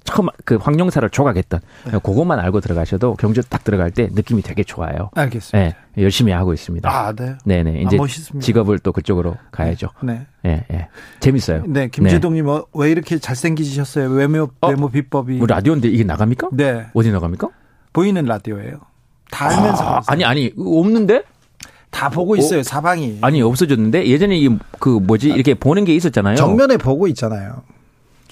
[0.04, 1.90] 처음 그 황룡사를 조각했던 네.
[1.92, 5.11] 그것만 알고 들어가셔도 경주 딱 들어갈 때 느낌이 되게 좋아요.
[5.14, 5.76] 알겠습니다.
[5.94, 6.88] 네, 열심히 하고 있습니다.
[6.88, 7.37] 아, 네.
[7.44, 7.82] 네 네.
[7.82, 8.44] 이제 아, 멋있습니다.
[8.44, 9.88] 직업을 또 그쪽으로 가야죠.
[10.02, 10.26] 네.
[10.46, 10.88] 예, 예.
[11.20, 11.64] 재밌어요.
[11.66, 14.11] 네, 김재동 님, 어, 왜 이렇게 잘생기셨어요?
[14.11, 14.68] 외모, 어?
[14.68, 15.38] 외모 비법이.
[15.38, 16.50] 뭐 라디오인데 이게 나갑니까?
[16.52, 16.87] 네.
[16.94, 17.49] 어디 나갑니까?
[17.92, 18.78] 보이는 라디오예요.
[19.30, 19.84] 다 알면서.
[19.84, 20.02] 아.
[20.06, 21.23] 아니 아니 없는데?
[21.90, 22.62] 다 보고 있어요, 어?
[22.64, 23.18] 사방이.
[23.23, 24.49] 아니, 없어졌는데 예전에 이
[24.80, 26.37] 그 뭐지 이렇게 보는 게 있었잖아요.
[26.37, 27.62] 정면에 보고 있잖아요.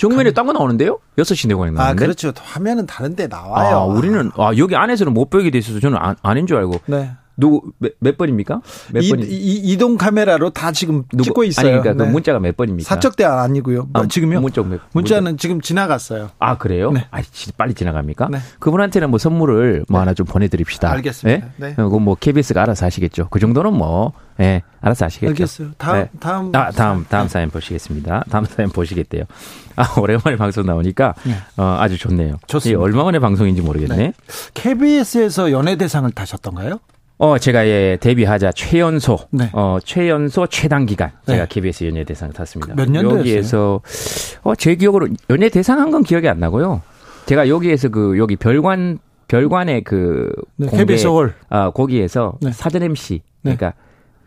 [0.09, 0.99] 정면에 딴 거 나오는데요?
[1.17, 1.83] 6시 내고에 나오는데.
[1.83, 2.33] 아, 그렇죠.
[2.37, 3.77] 화면은 다른데 나와요.
[3.77, 6.81] 아, 우리는 아, 여기 안에서는 못 보게 돼 있어서 저는 안, 아닌 줄 알고.
[6.87, 7.13] 네.
[7.37, 8.61] 누구 몇, 몇 번입니까?
[8.93, 9.27] 몇 이, 번이?
[9.29, 11.67] 이, 동 카메라로 다 지금 누구, 찍고 있어요.
[11.67, 12.09] 아니 그러니까 그 네.
[12.09, 12.89] 그 문자가 몇 번입니까?
[12.89, 13.89] 사적 대화 아니고요.
[13.95, 14.41] 아, 지금요?
[14.41, 15.41] 문자 몇, 문자는 문자.
[15.41, 16.31] 지금 지나갔어요.
[16.39, 16.93] 아 그래요?
[16.93, 17.07] 네.
[17.11, 17.21] 아
[17.57, 18.29] 빨리 지나갑니까?
[18.31, 18.39] 네.
[18.59, 20.01] 그분한테는 뭐 선물을 뭐 네.
[20.01, 20.91] 하나 좀 보내드립시다.
[20.91, 21.47] 알겠습니다.
[21.57, 21.69] 네.
[21.69, 21.75] 네.
[21.75, 23.29] 그거 뭐 KBS가 알아서 하시겠죠.
[23.31, 25.31] 그 정도는 뭐 예, 알아서 하시겠죠.
[25.31, 25.69] 알겠어요.
[25.79, 26.11] 다음 네.
[26.21, 28.25] 다음 아, 다음 다음 사연 보시겠습니다.
[28.31, 29.25] 다음 사연 보시겠대요.
[29.77, 31.35] 아 오랜만에 방송 나오니까 네.
[31.57, 32.37] 어, 아주 좋네요.
[32.47, 32.81] 좋습니다.
[32.81, 33.97] 얼마 만에 방송인지 모르겠네.
[33.97, 34.13] 네.
[34.55, 36.79] KBS에서 연예대상을 타셨던가요?
[37.25, 39.49] 어, 제가 예, 데뷔하자 최연소, 네.
[39.53, 41.35] 어, 최연소 최단 기간 네.
[41.35, 42.75] 제가 KBS 연예 대상을 탔습니다.
[42.75, 43.21] 몇 년도였어요?
[43.21, 43.81] 여기에서
[44.43, 46.83] 어, 제 기억으로 연예 대상 한 건 기억이 안 나고요.
[47.27, 48.99] 제가 여기에서 그 여기 별관
[49.29, 51.35] 별관의 그 네, 공개 KBS 홀.
[51.49, 52.51] 아, 거기에서 네.
[52.51, 53.55] 사전 MC 네.
[53.57, 53.75] 그러니까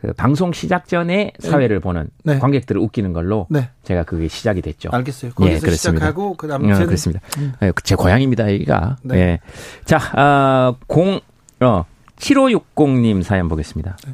[0.01, 1.49] 그 방송 시작 전에 네.
[1.49, 2.39] 사회를 보는 네.
[2.39, 3.71] 관객들을 웃기는 걸로 네.
[3.83, 4.87] 제가 그게 시작이 됐죠.
[4.93, 5.31] 알겠어요.
[5.33, 7.19] 거기서 예, 시작하고 그다음에 어, 그렇습니다.
[7.39, 7.51] 음.
[7.83, 8.95] 제 고향입니다, 여기가.
[9.03, 9.17] 네.
[9.17, 9.39] 예.
[9.83, 11.19] 자, 아, 공
[11.59, 11.83] 어,
[12.17, 13.97] 7560님 사연 보겠습니다.
[14.05, 14.13] 네.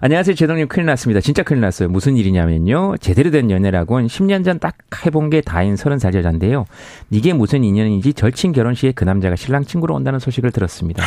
[0.00, 0.34] 안녕하세요.
[0.34, 1.20] 제동님 큰일 났습니다.
[1.20, 1.88] 진짜 큰일 났어요.
[1.88, 2.96] 무슨 일이냐면요.
[2.98, 6.66] 제대로 된 연애라곤 10년 전 딱 해본 게 다인 30살 여자인데요.
[7.10, 11.02] 이게 무슨 인연인지 절친 결혼식에 그 남자가 신랑 친구로 온다는 소식을 들었습니다.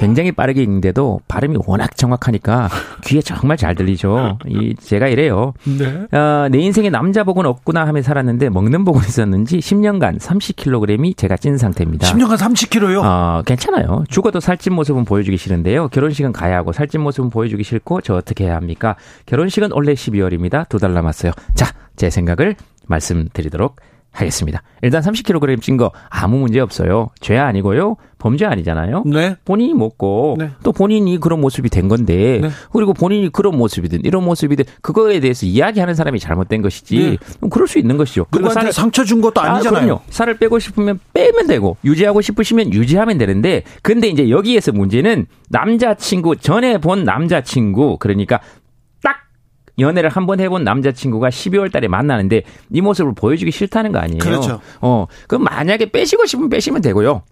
[0.00, 2.70] 굉장히 빠르게 읽는데도 발음이 워낙 정확하니까
[3.04, 4.38] 귀에 정말 잘 들리죠.
[4.48, 5.52] 이 제가 이래요.
[5.64, 6.06] 네.
[6.18, 11.58] 어, 내 인생에 남자 복은 없구나 하며 살았는데 먹는 복은 있었는지 10년간 30kg이 제가 찐
[11.58, 12.08] 상태입니다.
[12.08, 13.02] 10년간 30kg요?
[13.04, 14.04] 어, 괜찮아요.
[14.08, 15.88] 죽어도 살찐 모습은 보여주기 싫은데요.
[15.88, 18.96] 결혼식은 가야 하고 살찐 모습은 보여주기 싫고 저 어떻게 해야 합니까?
[19.26, 20.68] 결혼식은 원래 12월입니다.
[20.68, 21.32] 두 달 남았어요.
[21.54, 21.66] 자,
[21.96, 23.76] 제 생각을 말씀드리도록
[24.12, 24.62] 하겠습니다.
[24.82, 27.10] 일단 30kg 찐 거 아무 문제 없어요.
[27.20, 27.96] 죄 아니고요.
[28.18, 29.04] 범죄 아니잖아요.
[29.06, 29.36] 네.
[29.46, 30.50] 본인이 먹고 네.
[30.62, 32.50] 또 본인이 그런 모습이 된 건데 네.
[32.70, 37.48] 그리고 본인이 그런 모습이든 이런 모습이든 그거에 대해서 이야기하는 사람이 잘못된 것이지 네.
[37.48, 38.26] 그럴 수 있는 것이죠.
[38.30, 39.94] 그리고 살 상처 준 것도 아, 아니잖아요.
[39.94, 46.36] 아, 살을 빼고 싶으면 빼면 되고 유지하고 싶으시면 유지하면 되는데 근데 이제 여기에서 문제는 남자친구
[46.36, 48.40] 전에 본 남자친구 그러니까
[49.80, 54.18] 연애를 한 번 해본 남자친구가 12월 달에 만나는데 이 모습을 보여주기 싫다는 거 아니에요?
[54.18, 54.60] 그렇죠.
[54.80, 57.22] 어, 그럼 만약에 빼시고 싶으면 빼시면 되고요.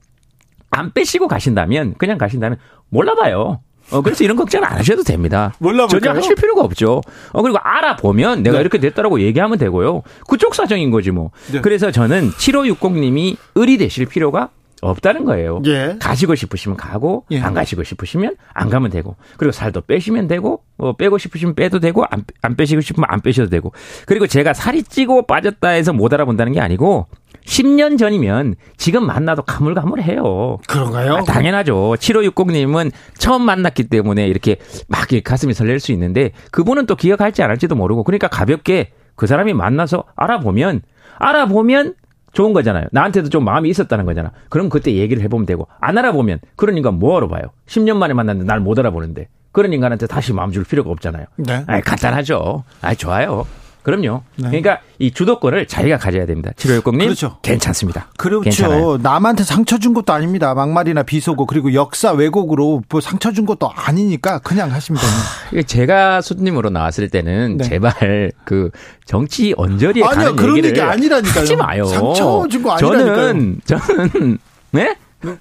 [0.70, 2.58] 안 빼시고 가신다면, 그냥 가신다면
[2.90, 3.60] 몰라봐요.
[3.90, 5.54] 어, 그래서 이런 걱정 안 하셔도 됩니다.
[5.60, 6.00] 몰라볼까요?
[6.00, 7.00] 전혀 하실 필요가 없죠.
[7.32, 8.60] 어, 그리고 알아보면 내가 네.
[8.60, 10.02] 이렇게 됐다라고 얘기하면 되고요.
[10.28, 11.30] 그쪽 사정인 거지 뭐.
[11.50, 11.60] 네.
[11.62, 15.60] 그래서 저는 7560님이 의리 되실 필요가 없다는 거예요.
[15.66, 15.96] 예.
[16.00, 17.40] 가시고 싶으시면 가고 예.
[17.40, 22.04] 안 가시고 싶으시면 안 가면 되고 그리고 살도 빼시면 되고 어, 빼고 싶으시면 빼도 되고
[22.08, 23.72] 안, 안 빼시고 싶으면 안 빼셔도 되고
[24.06, 27.06] 그리고 제가 살이 찌고 빠졌다 해서 못 알아본다는 게 아니고
[27.44, 30.58] 10년 전이면 지금 만나도 가물가물해요.
[30.68, 31.14] 그런가요?
[31.16, 31.96] 아, 당연하죠.
[31.98, 37.74] 7560님은 처음 만났기 때문에 이렇게 막 가슴이 설렐 수 있는데 그분은 또 기억할지 안 할지도
[37.74, 40.82] 모르고 그러니까 가볍게 그 사람이 만나서 알아보면
[41.18, 41.94] 알아보면
[42.38, 42.86] 좋은 거잖아요.
[42.92, 44.30] 나한테도 좀 마음이 있었다는 거잖아.
[44.48, 47.42] 그럼 그때 얘기를 해보면 되고 안 알아보면 그런 인간 뭐하러 봐요.
[47.66, 51.24] 10년 만에 만났는데 날 못 알아보는데 그런 인간한테 다시 마음 줄 필요가 없잖아요.
[51.36, 51.64] 네.
[51.66, 52.62] 아 간단하죠.
[52.80, 53.44] 아 좋아요.
[53.82, 54.22] 그럼요.
[54.36, 54.48] 네.
[54.48, 56.50] 그러니까 이 주도권을 자기가 가져야 됩니다.
[56.56, 56.98] 7560님.
[57.04, 57.38] 그렇죠.
[57.42, 58.08] 괜찮습니다.
[58.18, 58.42] 그렇죠.
[58.42, 58.98] 괜찮아요.
[58.98, 60.52] 남한테 상처 준 것도 아닙니다.
[60.54, 65.66] 막말이나 비속어 그리고 역사 왜곡으로 뭐 상처 준 것도 아니니까 그냥 하시면 됩니다.
[65.68, 67.64] 제가 손님으로 나왔을 때는 네.
[67.64, 68.70] 제발 그
[69.06, 71.40] 정치 언저리에 아니요, 가는 그런 얘기를 얘기 아니라니까요.
[71.40, 71.84] 하지 마요.
[71.86, 73.16] 상처 준 거 아니라니까요.
[73.16, 74.38] 저는 저는
[74.72, 74.96] 네?
[75.22, 75.36] 네.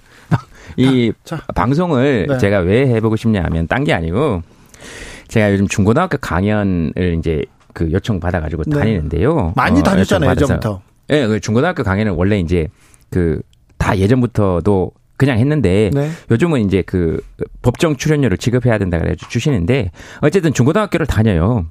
[0.77, 1.43] 이 자, 자.
[1.55, 2.37] 방송을 네.
[2.37, 4.43] 제가 왜 해보고 싶냐 하면 딴 게 아니고
[5.27, 7.43] 제가 요즘 중고등학교 강연을 이제
[7.77, 8.79] 그 요청 받아가지고 네.
[8.79, 9.53] 다니는데요.
[9.55, 10.81] 많이 어, 다녔잖아요, 예전부터.
[11.11, 12.67] 예, 네, 그 중고등학교 강의는 원래 이제
[13.11, 13.41] 그
[13.77, 16.09] 다 예전부터도 그냥 했는데 네.
[16.29, 17.21] 요즘은 이제 그
[17.61, 21.67] 법정 출연료를 지급해야 된다 그래 주시는데 어쨌든 중고등학교를 다녀요.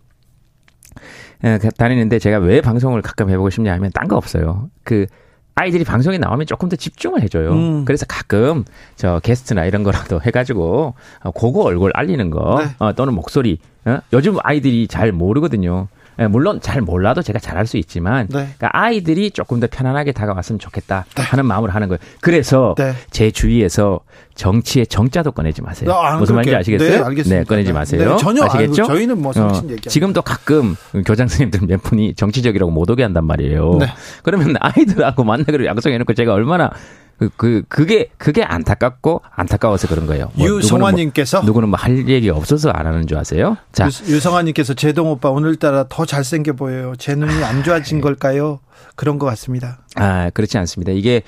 [1.45, 4.71] 예, 그 다니는데 제가 왜 방송을 가끔 해보고 싶냐 하면 딴 거 없어요.
[4.83, 5.07] 그
[5.55, 7.53] 아이들이 방송에 나오면 조금 더 집중을 해줘요.
[7.53, 7.85] 음.
[7.85, 8.65] 그래서 가끔
[8.95, 10.95] 저 게스트나 이런 거라도 해가지고
[11.35, 12.71] 고거 얼굴 알리는 거 네.
[12.79, 13.59] 어, 또는 목소리.
[13.85, 13.99] 어?
[14.13, 15.89] 요즘 아이들이 잘 모르거든요.
[16.19, 18.49] 예, 물론 잘 몰라도 제가 잘할 수 있지만 네.
[18.57, 21.23] 그러니까 아이들이 조금 더 편안하게 다가왔으면 좋겠다 네.
[21.23, 21.99] 하는 마음으로 하는 거예요.
[22.21, 22.95] 그래서 네.
[23.11, 24.01] 제 주위에서
[24.35, 25.93] 정치의 정자도 꺼내지 마세요.
[25.93, 26.91] 아, 무슨 말인지 아시겠어요?
[26.91, 27.39] 네, 알겠습니다.
[27.41, 27.73] 네, 꺼내지 네.
[27.73, 28.11] 마세요.
[28.13, 28.83] 네, 전혀 아시겠죠?
[28.83, 33.03] 아이고, 저희는 뭐 정치 어, 얘기 지금도 가끔 교장 선생님들 몇 분이 정치적이라고 못 오게
[33.03, 33.77] 한단 말이에요.
[33.81, 33.87] 네.
[34.23, 36.71] 그러면 아이들하고 만나기로 약속해 놓고 제가 얼마나
[37.19, 40.31] 그, 그, 그게, 그게 안타깝고 안타까워서 그런 거예요.
[40.35, 43.57] 뭐 유성환님께서 누구는, 뭐, 누구는 뭐할 얘기 없어서 안 하는 줄 아세요?
[43.73, 43.89] 자.
[44.09, 46.93] 유, 성환님께서 제동 오빠 오늘따라 더 잘생겨 보여요.
[46.99, 48.61] 제 눈이 안 좋아진 걸까요?
[48.97, 49.79] 그런 것 같습니다.
[49.95, 50.93] 아, 그렇지 않습니다.
[50.93, 51.23] 이게,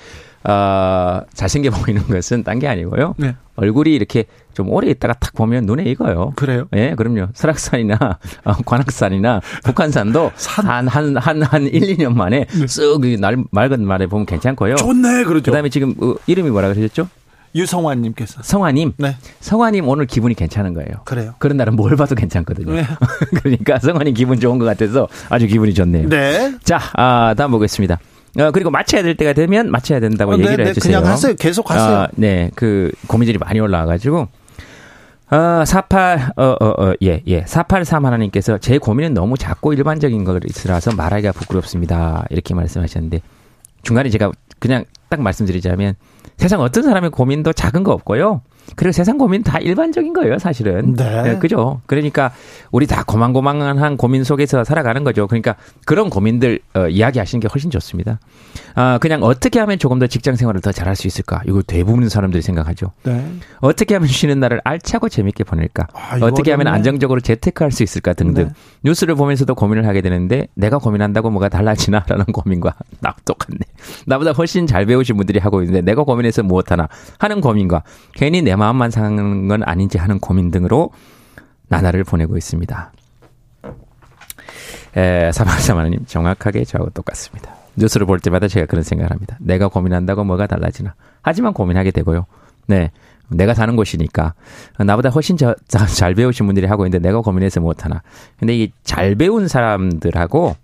[0.49, 3.15] 어, 잘생겨 보이는 것은 딴 게 아니고요.
[3.17, 3.35] 네.
[3.55, 6.33] 얼굴이 이렇게 좀 오래 있다가 탁 보면 눈에 익어요.
[6.35, 6.67] 그래요?
[6.75, 7.27] 예, 그럼요.
[7.33, 7.97] 설악산이나
[8.43, 10.31] 어, 관악산이나 북한산도
[10.65, 12.65] 한, 한, 한, 한 1, 2년 만에 네.
[12.65, 14.75] 쓱 날, 맑은 말에 보면 괜찮고요.
[14.75, 15.51] 좋네, 그렇죠.
[15.51, 17.07] 그 다음에 지금 어, 이름이 뭐라 그러셨죠?
[17.55, 18.43] 유성환님께서.
[18.43, 18.93] 성환님?
[18.97, 19.15] 네.
[19.39, 20.89] 성환님 오늘 기분이 괜찮은 거예요.
[21.05, 21.33] 그래요.
[21.39, 22.73] 그런 날은 뭘 봐도 괜찮거든요.
[22.73, 22.83] 네.
[23.41, 26.09] 그러니까 성환님 기분 좋은 것 같아서 아주 기분이 좋네요.
[26.09, 26.53] 네.
[26.63, 27.99] 자, 아, 다음 보겠습니다.
[28.37, 30.99] 어, 그리고 마쳐야 될 때가 되면 마쳐야 된다고 어, 네, 얘기를 네, 해주세요.
[30.99, 31.33] 그냥 하세요.
[31.35, 31.97] 계속 하세요.
[31.99, 32.51] 어, 네.
[32.55, 34.27] 그 고민들이 많이 올라와가지고.
[35.31, 37.43] 어, 48, 어, 어, 어, 예, 예.
[37.45, 42.25] 483 하나님께서 제 고민은 너무 작고 일반적인 것이라서 말하기가 부끄럽습니다.
[42.31, 43.21] 이렇게 말씀하셨는데
[43.83, 45.93] 중간에 제가 그냥 딱 말씀드리자면
[46.37, 48.41] 세상 어떤 사람의 고민도 작은 거 없고요.
[48.75, 50.95] 그리고 세상 고민 다 일반적인 거예요, 사실은.
[50.95, 51.21] 네.
[51.23, 51.37] 네.
[51.39, 51.81] 그죠?
[51.85, 52.31] 그러니까
[52.71, 55.27] 우리 다 고만고만한 고민 속에서 살아가는 거죠.
[55.27, 55.55] 그러니까
[55.85, 58.19] 그런 고민들 어, 이야기하시는 게 훨씬 좋습니다.
[58.75, 61.41] 아, 그냥 어떻게 하면 조금 더 직장 생활을 더 잘할 수 있을까?
[61.47, 62.91] 이거 대부분 사람들이 생각하죠.
[63.03, 63.33] 네.
[63.59, 65.87] 어떻게 하면 쉬는 날을 알차고 재밌게 보낼까?
[65.93, 68.47] 아, 어떻게 하면 안정적으로 재테크할 수 있을까 등등.
[68.47, 68.53] 네.
[68.83, 73.59] 뉴스를 보면서도 고민을 하게 되는데 내가 고민한다고 뭐가 달라지나라는 고민과 나 똑같네.
[74.05, 78.91] 나보다 훨씬 잘 배우신 분들이 하고 있는데 내가 고민해서 무엇하나 하는 고민과 괜히 내 마음만
[78.91, 80.91] 상하는 건 아닌지 하는 고민 등으로
[81.69, 82.91] 나날을 보내고 있습니다.
[84.97, 87.55] 에, 사만사만님 정확하게 저하고 똑같습니다.
[87.75, 89.37] 뉴스를 볼 때마다 제가 그런 생각을 합니다.
[89.39, 90.95] 내가 고민한다고 뭐가 달라지나.
[91.21, 92.25] 하지만 고민하게 되고요.
[92.67, 92.91] 네.
[93.29, 94.33] 내가 사는 곳이니까.
[94.79, 98.01] 나보다 훨씬 저, 잘 배우신 분들이 하고 있는데 내가 고민해서 못하나.
[98.39, 100.55] 근데 이 잘 배운 사람들하고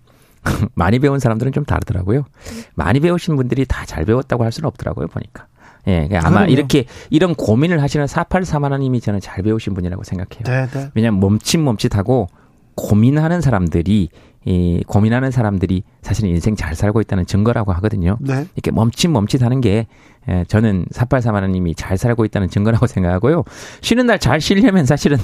[0.73, 2.25] 많이 배운 사람들은 좀 다르더라고요.
[2.73, 5.45] 많이 배우신 분들이 다 잘 배웠다고 할 수는 없더라고요, 보니까.
[5.87, 6.51] 예, 그러니까 아마 그럼요.
[6.51, 10.43] 이렇게 이런 고민을 하시는 483하나님이 저는 잘 배우신 분이라고 생각해요.
[10.45, 10.89] 네, 네.
[10.95, 12.27] 왜냐하면 멈칫멈칫하고
[12.75, 14.09] 고민하는 사람들이
[14.47, 18.17] 이 고민하는 사람들이 사실 인생 잘 살고 있다는 증거라고 하거든요.
[18.19, 18.45] 네.
[18.55, 19.87] 이렇게 멈칫멈칫하는 게
[20.29, 23.43] 예, 저는 483하나님이 잘 살고 있다는 증거라고 생각하고요.
[23.81, 25.17] 쉬는 날 잘 쉬려면 사실은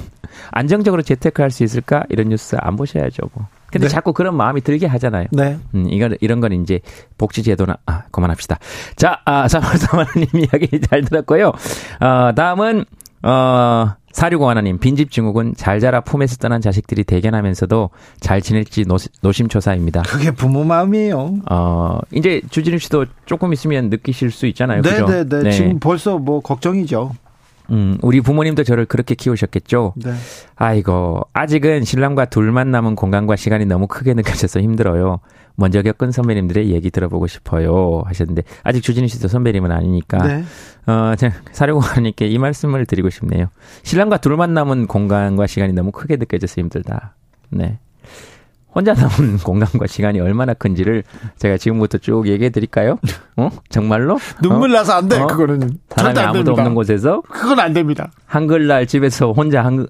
[0.50, 3.22] 안정적으로 재테크할 수 있을까 이런 뉴스 안 보셔야죠.
[3.72, 3.80] 뭐.
[3.80, 3.92] 근데 네.
[3.92, 5.26] 자꾸 그런 마음이 들게 하잖아요.
[5.32, 5.58] 네.
[5.74, 6.80] 음, 이건 이런 건 이제
[7.18, 8.58] 복지 제도나 아 그만합시다.
[8.96, 11.48] 자, 아, 사마사마님 이야기 잘 들었고요.
[12.00, 12.84] 어, 다음은
[13.22, 18.84] 어, 사류공 하나님, 빈집 증후군 잘 자라 품에서 떠난 자식들이 대견하면서도 잘 지낼지
[19.22, 20.02] 노심 초사입니다.
[20.02, 21.38] 그게 부모 마음이에요.
[21.50, 24.82] 어, 이제 주진우 씨도 조금 있으면 느끼실 수 있잖아요.
[24.82, 25.06] 네네네.
[25.06, 25.42] 네, 네.
[25.44, 25.50] 네.
[25.50, 27.12] 지금 벌써 뭐 걱정이죠.
[27.70, 29.94] 음, 우리 부모님도 저를 그렇게 키우셨겠죠.
[29.96, 30.12] 네.
[30.56, 35.20] 아이고, 아직은 신랑과 둘만 남은 공간과 시간이 너무 크게 느껴져서 힘들어요.
[35.54, 38.02] 먼저 겪은 선배님들의 얘기 들어보고 싶어요.
[38.06, 40.44] 하셨는데, 아직 주진우 씨도 선배님은 아니니까, 네.
[40.86, 41.14] 어,
[41.52, 43.46] 사령관님께 이 말씀을 드리고 싶네요.
[43.82, 47.14] 신랑과 둘만 남은 공간과 시간이 너무 크게 느껴져서 힘들다.
[47.50, 47.78] 네.
[48.74, 51.02] 혼자 남은 공간과 시간이 얼마나 큰지를
[51.38, 52.98] 제가 지금부터 쭉 얘기해 드릴까요?
[53.36, 53.50] 어?
[53.68, 54.18] 정말로?
[54.42, 54.78] 눈물 어?
[54.78, 55.26] 나서 안 돼, 어?
[55.26, 55.78] 그거는.
[55.90, 56.52] 사람이 아무도 됩니다.
[56.62, 57.22] 없는 곳에서?
[57.28, 58.10] 그건 안 됩니다.
[58.26, 59.86] 한글날 집에서 혼자, 한,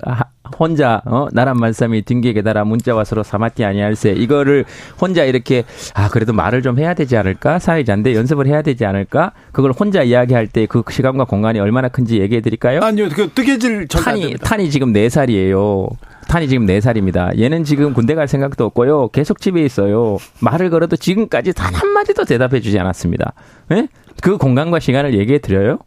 [0.59, 1.29] 혼자, 어?
[1.33, 4.13] 나란 말씀이 딩기에 달아 문자와 서로 사마티 아니할세.
[4.13, 4.65] 이거를
[5.01, 5.65] 혼자 이렇게,
[5.95, 7.59] 아, 그래도 말을 좀 해야 되지 않을까?
[7.61, 9.33] 사회자인데 연습을 해야 되지 않을까?
[9.53, 12.81] 그걸 혼자 이야기할 때 그 시간과 공간이 얼마나 큰지 얘기해 드릴까요?
[12.83, 15.89] 아니요, 그 뜨개질 탄이, 탄이 지금 4 살이에요.
[16.29, 17.39] 탄이 지금 4살입니다.
[17.39, 19.09] 얘는 지금 군대 갈 생각도 없고요.
[19.09, 20.19] 계속 집에 있어요.
[20.41, 23.33] 말을 걸어도 지금까지 단 한마디도 대답해 주지 않았습니다.
[23.73, 23.89] 예?
[24.23, 25.79] 그 공간과 시간을 얘기해 드려요?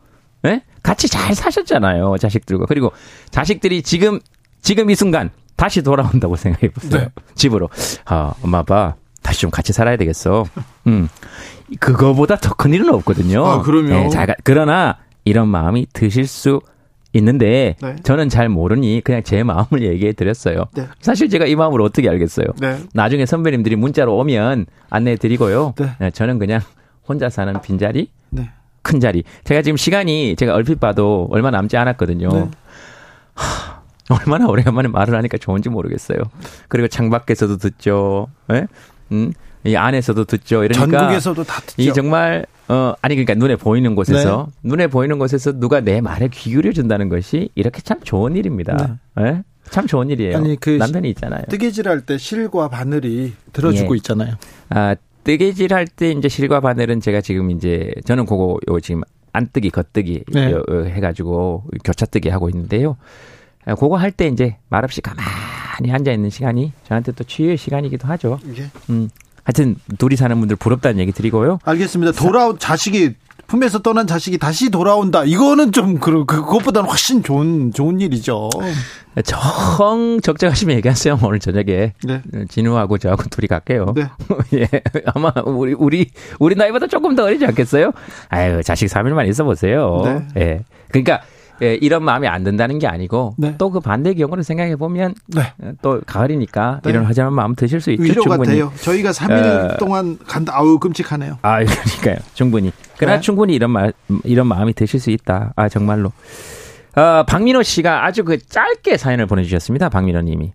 [0.45, 0.61] 예?
[0.83, 2.17] 같이 잘 사셨잖아요.
[2.19, 2.65] 자식들과.
[2.67, 2.91] 그리고
[3.31, 4.19] 자식들이 지금,
[4.61, 7.01] 지금 이 순간 다시 돌아온다고 생각해 보세요.
[7.01, 7.09] 네.
[7.35, 7.69] 집으로.
[8.05, 10.45] 아, 엄마, 아빠, 다시 좀 같이 살아야 되겠어.
[10.87, 11.07] 음.
[11.79, 13.43] 그거보다 더 큰 일은 없거든요.
[13.45, 13.87] 아, 그럼요.
[13.89, 16.59] 네, 잘, 그러나 이런 마음이 드실 수
[17.15, 17.95] 있는데 네.
[18.03, 20.65] 저는 잘 모르니 그냥 제 마음을 얘기해 드렸어요.
[20.73, 20.87] 네.
[20.99, 22.47] 사실 제가 이 마음을 어떻게 알겠어요.
[22.59, 22.77] 네.
[22.93, 25.73] 나중에 선배님들이 문자로 오면 안내해 드리고요.
[25.77, 25.91] 네.
[25.99, 26.61] 네, 저는 그냥
[27.07, 28.49] 혼자 사는 빈자리, 네.
[28.81, 29.23] 큰 자리.
[29.45, 32.49] 제가 지금 시간이 제가 얼핏 봐도 얼마 남지 않았거든요.
[33.33, 36.19] 하, 얼마나 오래간만에 말을 하니까 좋은지 모르겠어요.
[36.67, 38.27] 그리고 창밖에서도 듣죠.
[38.51, 38.67] 예?
[39.11, 39.33] 음,
[39.65, 40.63] 이 안에서도 듣죠.
[40.63, 41.81] 이러니까 전국에서도 다 듣죠.
[41.81, 44.69] 이 정말 어 아니 그러니까 눈에 보이는 곳에서 네.
[44.69, 48.99] 눈에 보이는 곳에서 누가 내 말에 귀 기울여 준다는 것이 이렇게 참 좋은 일입니다.
[49.17, 49.23] 네.
[49.23, 49.43] 네?
[49.69, 50.37] 참 좋은 일이에요.
[50.37, 51.43] 아니 그 남편이 있잖아요.
[51.49, 53.97] 뜨개질 할 때 실과 바늘이 들어주고 예.
[53.97, 54.35] 있잖아요.
[54.69, 59.01] 아 뜨개질 할 때 이제 실과 바늘은 제가 지금 이제 저는 그거 요 지금
[59.33, 60.53] 안뜨기 겉뜨기 네.
[60.91, 62.97] 해가지고 교차뜨기 하고 있는데요.
[63.65, 68.39] 아, 그거 할 때 이제 말없이 가만히 앉아 있는 시간이 저한테 또 치유의 시간이기도 하죠.
[68.57, 68.69] 예.
[68.91, 69.09] 음.
[69.45, 71.59] 하여튼 둘이 사는 분들 부럽다는 얘기 드리고요.
[71.63, 72.11] 알겠습니다.
[72.11, 73.13] 돌아온 자식이
[73.47, 75.23] 품에서 떠난 자식이 다시 돌아온다.
[75.23, 78.49] 이거는 좀 그, 그것보다는 훨씬 좋은 좋은 일이죠.
[79.23, 81.19] 정 적정하시면 얘기하세요.
[81.23, 82.21] 오늘 저녁에 네.
[82.49, 83.93] 진우하고 저하고 둘이 갈게요.
[83.95, 84.09] 네.
[84.59, 84.67] 예,
[85.13, 87.91] 아마 우리 우리 우리 나이보다 조금 더 어리지 않겠어요?
[88.29, 90.01] 아유 자식 3일만 있어 보세요.
[90.03, 90.41] 네.
[90.41, 91.21] 예, 그러니까.
[91.61, 93.55] 예, 이런 마음이 안 든다는 게 아니고 네.
[93.57, 95.53] 또그 반대의 경우를 생각해 보면 네.
[95.81, 96.89] 또 가을이니까 네.
[96.89, 98.03] 이런 허전한 마음 드실 수 있죠.
[98.03, 98.59] 위로 충분히.
[98.59, 98.71] 같아요.
[98.81, 100.53] 저희가 3일 어, 동안 간다.
[100.55, 101.39] 아우 끔찍하네요.
[101.41, 102.17] 아 그러니까요.
[102.33, 102.71] 충분히.
[102.97, 103.21] 그러나 네.
[103.21, 103.89] 충분히 이런 마
[104.23, 105.53] 이런 마음이 드실 수 있다.
[105.55, 106.11] 아 정말로.
[106.95, 109.89] 어, 박민호 씨가 아주 그 짧게 사연을 보내주셨습니다.
[109.89, 110.53] 박민호 님이.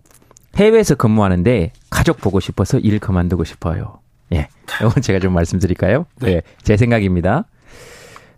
[0.57, 4.01] 해외에서 근무하는데 가족 보고 싶어서 일 그만두고 싶어요.
[4.33, 4.49] 예.
[4.81, 6.07] 이건 제가 좀 말씀드릴까요?
[6.21, 6.31] 네.
[6.33, 7.45] 예, 제 생각입니다.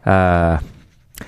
[0.05, 0.59] 아,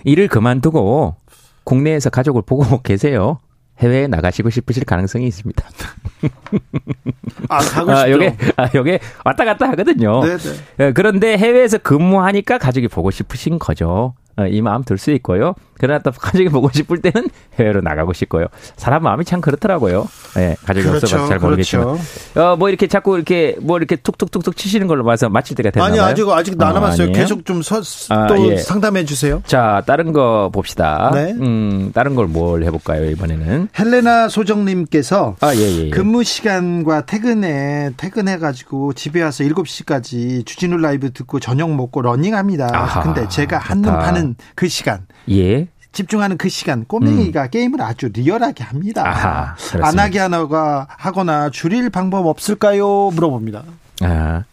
[0.05, 1.17] 일을 그만두고
[1.65, 3.39] 국내에서 가족을 보고 계세요.
[3.81, 5.65] 해외에 나가시고 싶으실 가능성이 있습니다.
[7.49, 7.93] 아, 가고 싶죠.
[7.93, 10.21] 아, 요게, 아, 요게 왔다 갔다 하거든요.
[10.23, 10.37] 네네.
[10.39, 10.87] 네.
[10.87, 14.15] 예, 그런데 해외에서 근무하니까 가족이 보고 싶으신 거죠.
[14.37, 15.55] 어, 이 마음 들 수 있고요.
[15.79, 18.47] 그러나 또 가족이 보고 싶을 때는 해외로 나가고 싶고요.
[18.77, 20.07] 사람 마음이 참 그렇더라고요.
[20.39, 21.87] 예, 가족이 그렇죠, 없어서 잘 모르겠지만.
[21.87, 22.41] 그렇죠.
[22.41, 25.91] 어, 뭐 이렇게 자꾸 이렇게 뭐 이렇게 툭툭툭툭 치시는 걸로 봐서 마칠 때가 됐나요?
[25.91, 27.09] 아니, 아직 아직 안 남았어요.
[27.09, 28.57] 어, 계속 좀 서, 아, 또 예.
[28.57, 29.43] 상담해 주세요.
[29.47, 31.11] 자, 다른 거 봅시다.
[31.15, 31.33] 네.
[31.33, 33.69] 음, 다른 걸 뭘 해볼까요, 이번에는?
[33.79, 35.91] 헬레나 소정님께서 아, 예, 예, 예.
[35.91, 42.71] 근무 시간과 퇴근에, 퇴근해가지고 집에 와서 7시까지 주진우 라이브 듣고 저녁 먹고 러닝합니다.
[42.73, 45.07] 아하, 근데 제가 한눈 파는 그 시간.
[45.31, 45.69] 예.
[45.95, 47.49] 집중하는 그 시간 꼬맹이가 음.
[47.51, 49.07] 게임을 아주 리얼하게 합니다.
[49.07, 53.11] 아하, 안 하게 하나가 하거나 줄일 방법 없을까요?
[53.13, 53.63] 물어봅니다.
[54.03, 54.45] 아,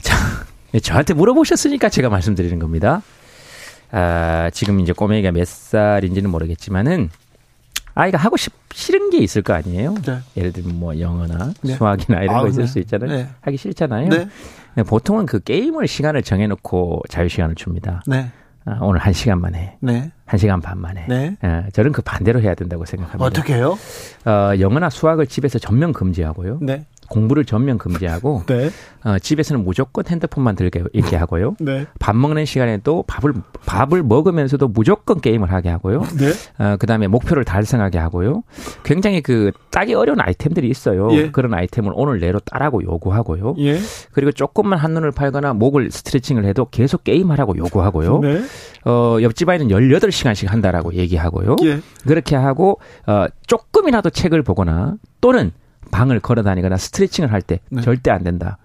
[0.00, 0.16] 자,
[0.82, 3.02] 저한테 물어보셨으니까 제가 말씀드리는 겁니다.
[3.90, 7.10] 아, 지금 이제 꼬맹이가 몇 살인지는 모르겠지만은
[7.94, 9.94] 아이가 하고 싶, 싫은 게 있을 거 아니에요?
[10.06, 10.20] 네.
[10.36, 11.74] 예를 들면 뭐 영어나 네.
[11.74, 12.66] 수학이나 이런 아, 거 있을 네.
[12.66, 13.10] 수 있잖아요.
[13.10, 13.28] 네.
[13.42, 14.08] 하기 싫잖아요.
[14.08, 14.82] 네.
[14.82, 18.02] 보통은 그 게임을 시간을 정해놓고 자유 시간을 줍니다.
[18.66, 18.72] 네.
[18.72, 19.76] 아, 오늘 한 시간 만에.
[19.80, 20.10] 네.
[20.24, 21.06] 한 시간 반 만에.
[21.08, 21.36] 네.
[21.42, 23.24] 어, 저는 그 반대로 해야 된다고 생각합니다.
[23.24, 23.76] 어떻게 해요?
[24.24, 26.58] 어, 영어나 수학을 집에서 전면 금지하고요.
[26.62, 26.86] 네.
[27.12, 28.70] 공부를 전면 금지하고 네.
[29.04, 31.56] 어, 집에서는 무조건 핸드폰만 들게 있게 하고요.
[31.60, 31.86] 네.
[31.98, 33.34] 밥 먹는 시간에도 밥을
[33.66, 36.00] 밥을 먹으면서도 무조건 게임을 하게 하고요.
[36.18, 36.32] 네.
[36.58, 38.44] 어, 그다음에 목표를 달성하게 하고요.
[38.82, 41.08] 굉장히 그 따기 어려운 아이템들이 있어요.
[41.12, 41.30] 예.
[41.30, 43.56] 그런 아이템을 오늘 내로 따라고 요구하고요.
[43.58, 43.78] 예.
[44.12, 48.20] 그리고 조금만 한눈을 팔거나 목을 스트레칭을 해도 계속 게임하라고 요구하고요.
[48.20, 48.40] 네.
[48.84, 51.56] 어, 옆집 아이는 18시간씩 한다라고 얘기하고요.
[51.64, 51.80] 예.
[52.06, 55.52] 그렇게 하고 어, 조금이라도 책을 보거나 또는
[55.92, 57.82] 방을 걸어 다니거나 스트레칭을 할때 네.
[57.82, 58.58] 절대 안 된다.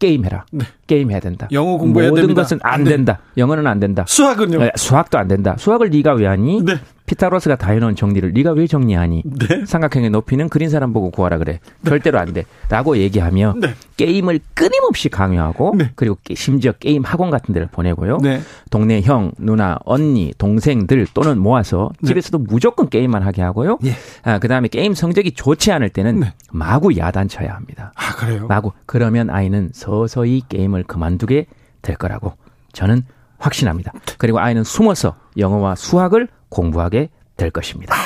[0.00, 0.46] 게임해라.
[0.50, 0.64] 네.
[0.88, 1.46] 게임해야 된다.
[1.52, 2.42] 영어 공부해야 모든 됩니다.
[2.42, 3.20] 것은 안, 안 된다.
[3.36, 4.04] 영어는 안 된다.
[4.08, 4.58] 수학은요?
[4.58, 5.54] 네, 수학도 안 된다.
[5.56, 6.62] 수학을 네가 왜 하니?
[6.64, 6.74] 네.
[7.06, 9.22] 피타고라스가 다 해놓은 정리를 네가 왜 정리하니?
[9.24, 9.66] 네.
[9.66, 11.60] 삼각형의 높이는 그린 사람 보고 구하라 그래.
[11.82, 11.88] 네.
[11.90, 12.44] 절대로 안 돼.
[12.70, 13.74] 라고 얘기하며 네.
[13.96, 15.90] 게임을 끊임없이 강요하고 네.
[15.96, 18.18] 그리고 심지어 게임 학원 같은 데를 보내고요.
[18.18, 18.40] 네.
[18.70, 22.08] 동네 형, 누나, 언니, 동생들 또는 모아서 네.
[22.08, 23.78] 집에서도 무조건 게임만 하게 하고요.
[23.84, 23.92] 예.
[24.22, 26.32] 아, 그다음에 게임 성적이 좋지 않을 때는 네.
[26.52, 27.92] 마구 야단쳐야 합니다.
[27.96, 28.46] 아, 그래요?
[28.46, 28.72] 마구.
[28.86, 31.46] 그러면 아이는 서서히 게임을 그만두게
[31.82, 32.32] 될 거라고
[32.72, 33.02] 저는
[33.38, 33.92] 확신합니다.
[34.16, 37.96] 그리고 아이는 숨어서 영어와 수학을 공부하게 될 것입니다.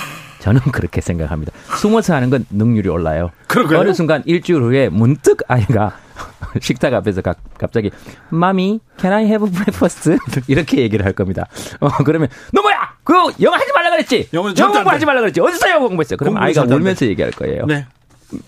[0.40, 1.52] 저는 그렇게 생각합니다.
[1.76, 3.30] 숨어서 하는 건 능률이 올라요.
[3.46, 3.80] 그럴까요?
[3.80, 5.98] 어느 순간 일주일 후에 문득 아이가
[6.60, 7.90] 식탁 앞에서 가, 갑자기
[8.30, 10.16] 마미 can I have breakfast
[10.48, 11.46] 이렇게 얘기를 할 겁니다.
[11.80, 12.96] 어 그러면 너 뭐야?
[13.04, 14.28] 그 영어 하지 말라 그랬지.
[14.32, 15.40] 영어 공부하지 말라 그랬지.
[15.40, 16.16] 어디서 영어 공부했어?
[16.16, 17.66] 그럼 아이가 울면서 얘기할 거예요.
[17.66, 17.86] 네.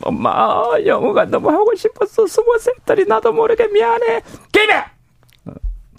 [0.03, 2.27] 엄마 영어가 너무 하고 싶었어.
[2.27, 4.23] 숨어서 했더니 나도 모르게 미안해.
[4.53, 4.85] 게임해.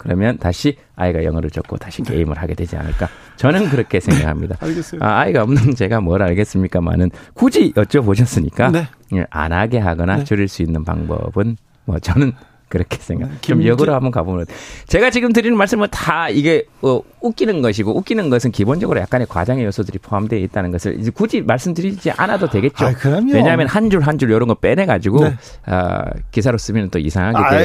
[0.02, 2.14] 그러면 다시 아이가 영어를 적고 다시 네.
[2.14, 3.08] 게임을 하게 되지 않을까.
[3.36, 4.56] 저는 그렇게 생각합니다.
[4.60, 5.00] 알겠어요.
[5.02, 9.24] 아, 이가 없는 제가 뭘 알겠습니까만은 굳이 여쭤보셨으니까 네.
[9.30, 10.24] 안 하게 하거나 네.
[10.24, 12.32] 줄일 수 있는 방법은 뭐 저는
[12.72, 13.28] 그렇게 생각.
[13.28, 14.46] 네, 좀 역으로 한번 가보면
[14.86, 19.98] 제가 지금 드리는 말씀은 다 이게 어, 웃기는 것이고 웃기는 것은 기본적으로 약간의 과장의 요소들이
[19.98, 22.86] 포함되어 있다는 것을 굳이 말씀드리지 않아도 되겠죠.
[22.86, 22.94] 아,
[23.34, 25.36] 왜냐하면 한 줄 한 줄 이런 거 빼내 가지고 네.
[25.66, 27.56] 어, 기사로 쓰면 또 이상하게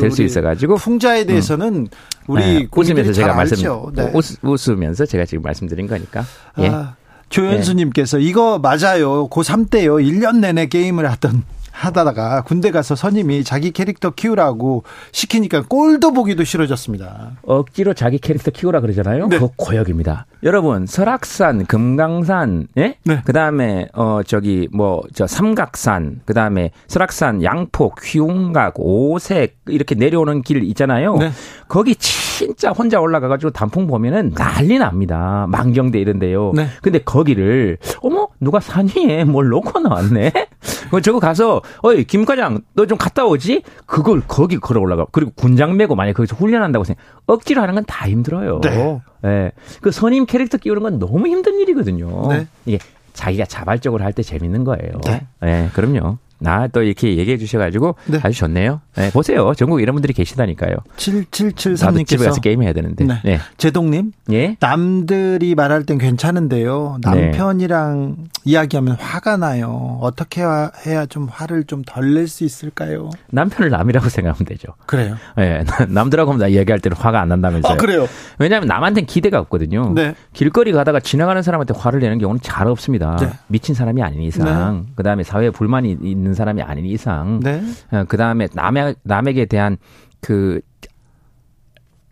[0.00, 1.86] 될 수 있어 가지고 풍자에 대해서는 음.
[2.26, 3.56] 우리 네, 웃으면서 제가 말씀
[3.94, 4.10] 네.
[4.42, 6.24] 웃, 으면서 제가 지금 말씀드린 거니까.
[6.60, 6.68] 예.
[6.68, 6.96] 아.
[7.28, 9.28] 조현수님께서 이거 맞아요.
[9.28, 9.96] 고3 때요.
[9.96, 11.42] 1년 내내 게임을 하던
[11.76, 17.32] 하다가 군대 가서 선임이 자기 캐릭터 키우라고 시키니까 꼴도 보기도 싫어졌습니다.
[17.42, 19.28] 억지로 자기 캐릭터 키우라 그러잖아요.
[19.28, 19.38] 네.
[19.38, 20.26] 그거 고역입니다.
[20.42, 22.98] 여러분 설악산, 금강산, 예?
[23.04, 23.22] 네.
[23.24, 31.16] 그다음에 어 저기 뭐 저 삼각산, 그다음에 설악산, 양폭, 휘웅각, 오색 이렇게 내려오는 길 있잖아요.
[31.16, 31.30] 네.
[31.68, 35.46] 거기 진짜 혼자 올라가 가지고 단풍 보면은 난리 납니다.
[35.48, 36.52] 만경대 이런데요.
[36.54, 36.66] 네.
[36.82, 40.32] 근데 거기를 어머 누가 산 위에 뭘 놓고 나왔네?
[41.02, 43.62] 저거 가서 어이 김 과장 너 좀 갔다 오지?
[43.86, 45.06] 그걸 거기 걸어 올라가.
[45.12, 47.02] 그리고 군장 메고 만약 거기서 훈련한다고 생각.
[47.26, 48.60] 억지로 하는 건 다 힘들어요.
[48.62, 49.00] 네.
[49.22, 49.52] 네.
[49.80, 52.28] 그 선임 캐릭터 끼우는 건 너무 힘든 일이거든요.
[52.28, 52.46] 네.
[52.66, 52.78] 이게
[53.14, 55.00] 자기가 자발적으로 할 때 재밌는 거예요.
[55.04, 55.26] 네.
[55.40, 55.68] 네.
[55.72, 56.18] 그럼요.
[56.38, 58.18] 나또 이렇게 얘기해 주셔가지고 네.
[58.22, 58.80] 아주 좋네요.
[58.96, 59.52] 네, 보세요.
[59.54, 60.74] 전국 이런 분들이 계시다니까요.
[60.96, 63.04] 7773님께서 집에 가서 게임 해야 되는데.
[63.04, 63.20] 네.
[63.24, 63.38] 네.
[63.56, 64.12] 제동님.
[64.32, 64.56] 예.
[64.60, 66.98] 남들이 말할 땐 괜찮은데요.
[67.02, 68.24] 남편이랑 네.
[68.44, 69.98] 이야기하면 화가 나요.
[70.02, 70.42] 어떻게
[70.86, 73.10] 해야 좀 화를 좀 덜 낼 수 있을까요?
[73.30, 74.68] 남편을 남이라고 생각하면 되죠.
[74.86, 75.16] 그래요.
[75.36, 75.64] 네.
[75.88, 77.72] 남들하고 나 얘기할 때는 화가 안 난다면서요.
[77.72, 78.06] 아, 그래요.
[78.38, 79.92] 왜냐하면 남한테는 기대가 없거든요.
[79.94, 80.14] 네.
[80.32, 83.16] 길거리 가다가 지나가는 사람한테 화를 내는 경우는 잘 없습니다.
[83.16, 83.30] 네.
[83.48, 84.86] 미친 사람이 아닌 이상.
[84.86, 84.92] 네.
[84.96, 87.62] 그다음에 사회에 불만이 있는 있는 사람이 아닌 이상, 네.
[87.90, 89.76] 어, 그 다음에 남의 남에게 대한
[90.20, 90.60] 그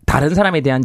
[0.05, 0.83] 다른 사람에 대한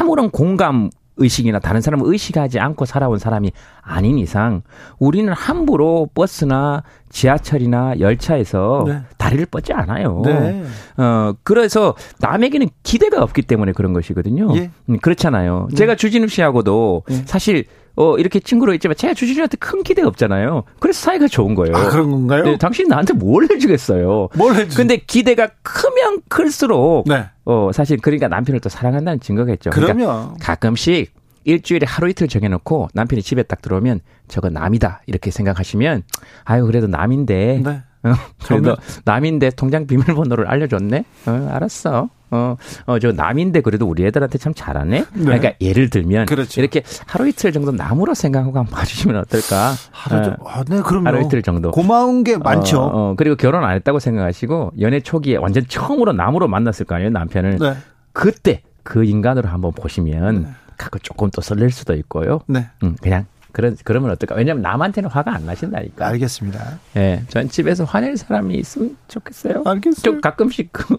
[0.00, 4.62] 아무런 공감 의식이나 다른 사람을 의식하지 않고 살아온 사람이 아닌 이상
[4.98, 9.02] 우리는 함부로 버스나 지하철이나 열차에서 네.
[9.18, 10.22] 다리를 뻗지 않아요.
[10.24, 10.64] 네.
[10.96, 14.56] 어 그래서 남에게는 기대가 없기 때문에 그런 것이거든요.
[14.56, 14.70] 예.
[14.88, 15.68] 음, 그렇잖아요.
[15.70, 15.76] 네.
[15.76, 17.14] 제가 주진우 씨하고도 예.
[17.26, 20.64] 사실 어, 이렇게 친구로 있지만 제가 주진우한테 큰 기대 가 없잖아요.
[20.80, 21.76] 그래서 사이가 좋은 거예요.
[21.76, 22.44] 아, 그런 건가요?
[22.44, 24.28] 네, 당신 나한테 뭘 해주겠어요?
[24.34, 27.26] 뭘 해주 근데 기대가 크면 클수록, 네.
[27.44, 29.70] 어, 사실 그러니까 남편을 또 사랑한다는 증거겠죠.
[29.70, 29.96] 그러면.
[29.96, 31.12] 그러니까 가끔씩
[31.44, 35.02] 일주일에 하루 이틀 정해놓고 남편이 집에 딱 들어오면 저거 남이다.
[35.06, 36.04] 이렇게 생각하시면,
[36.44, 37.62] 아유, 그래도 남인데.
[37.64, 37.82] 네.
[38.04, 41.04] 어, 그래도 남인데 통장 비밀번호를 알려줬네?
[41.26, 42.08] 어, 알았어.
[42.32, 45.00] 어, 어, 저 남인데 그래도 우리 애들한테 참 잘하네?
[45.00, 45.24] 네.
[45.24, 46.26] 그러니까 예를 들면.
[46.26, 46.60] 그렇죠.
[46.60, 49.74] 이렇게 하루 이틀 정도 남으로 생각하고 한번 봐주시면 어떨까?
[49.90, 51.70] 하루, 어, 아, 네, 그럼 하루 이틀 정도.
[51.70, 52.80] 고마운 게 많죠.
[52.80, 57.10] 어, 어, 그리고 결혼 안 했다고 생각하시고 연애 초기에 완전 처음으로 남으로 만났을 거 아니에요,
[57.10, 57.58] 남편을.
[57.58, 57.74] 네.
[58.12, 60.48] 그때 그 인간으로 한번 보시면 네.
[60.78, 62.40] 가끔 조금 또 설렐 수도 있고요.
[62.46, 62.68] 네.
[62.82, 64.34] 음, 그냥 그런 그러면 어떨까?
[64.34, 66.06] 왜냐면 남한테는 화가 안 나신다니까.
[66.08, 66.78] 알겠습니다.
[66.96, 69.62] 예, 네, 전 집에서 화낼 사람이 있으면 좋겠어요.
[69.66, 70.02] 알겠어요.
[70.02, 70.96] 좀 가끔씩 그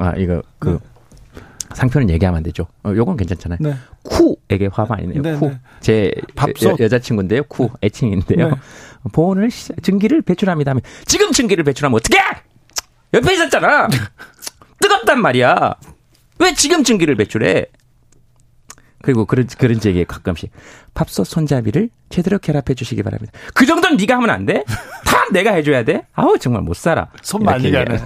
[0.00, 0.78] 아, 이거 그 네.
[1.74, 2.66] 상표는 얘기하면 안 되죠.
[2.82, 3.58] 어, 요건 괜찮잖아요.
[3.60, 3.74] 네.
[4.02, 5.22] 쿠에게 화 많이 내요.
[5.22, 5.48] 네, 쿠.
[5.50, 5.60] 네.
[5.80, 6.80] 제 밥솥.
[6.80, 7.86] 여, 자친구인데요 쿠 네.
[7.86, 8.48] 애칭인데요.
[8.48, 8.54] 네.
[9.12, 9.50] 보온을
[9.82, 12.18] 증기를 배출합니다 하면 지금 증기를 배출하면 어떻게?
[13.14, 13.88] 옆에 있었잖아.
[14.80, 15.74] 뜨겁단 말이야.
[16.38, 17.66] 왜 지금 증기를 배출해?
[19.02, 20.50] 그리고 그런 그런 얘기에 가끔씩
[20.94, 23.32] 밥솥 손잡이를 제대로 결합해 주시기 바랍니다.
[23.54, 24.64] 그 정도는 네가 하면 안 돼?
[25.04, 26.06] 다 내가 해줘야 돼?
[26.12, 27.08] 아우 정말 못 살아.
[27.22, 27.98] 손 많이 가네.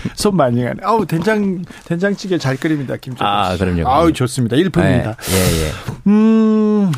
[0.14, 0.80] 손 많이 가네.
[0.82, 3.30] 아우 된장 된장찌개 잘 끓입니다 김정은.
[3.30, 3.88] 아 그럼요.
[3.88, 4.56] 아우 좋습니다.
[4.56, 5.16] 1분입니다.
[5.30, 5.70] 예, 예.
[6.06, 6.92] 음.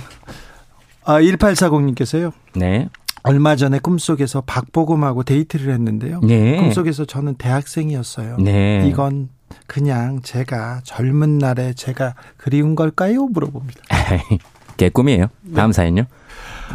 [1.04, 2.32] 아 1840님께서요.
[2.54, 2.88] 네.
[3.22, 6.20] 얼마 전에 꿈속에서 박보검하고 데이트를 했는데요.
[6.22, 6.56] 네.
[6.58, 8.36] 꿈속에서 저는 대학생이었어요.
[8.38, 8.86] 네.
[8.88, 9.30] 이건
[9.66, 13.26] 그냥 제가 젊은 날에 제가 그리운 걸까요?
[13.26, 13.80] 물어봅니다.
[14.76, 15.26] 개꿈이에요.
[15.54, 15.72] 다음 네.
[15.72, 16.04] 사연요.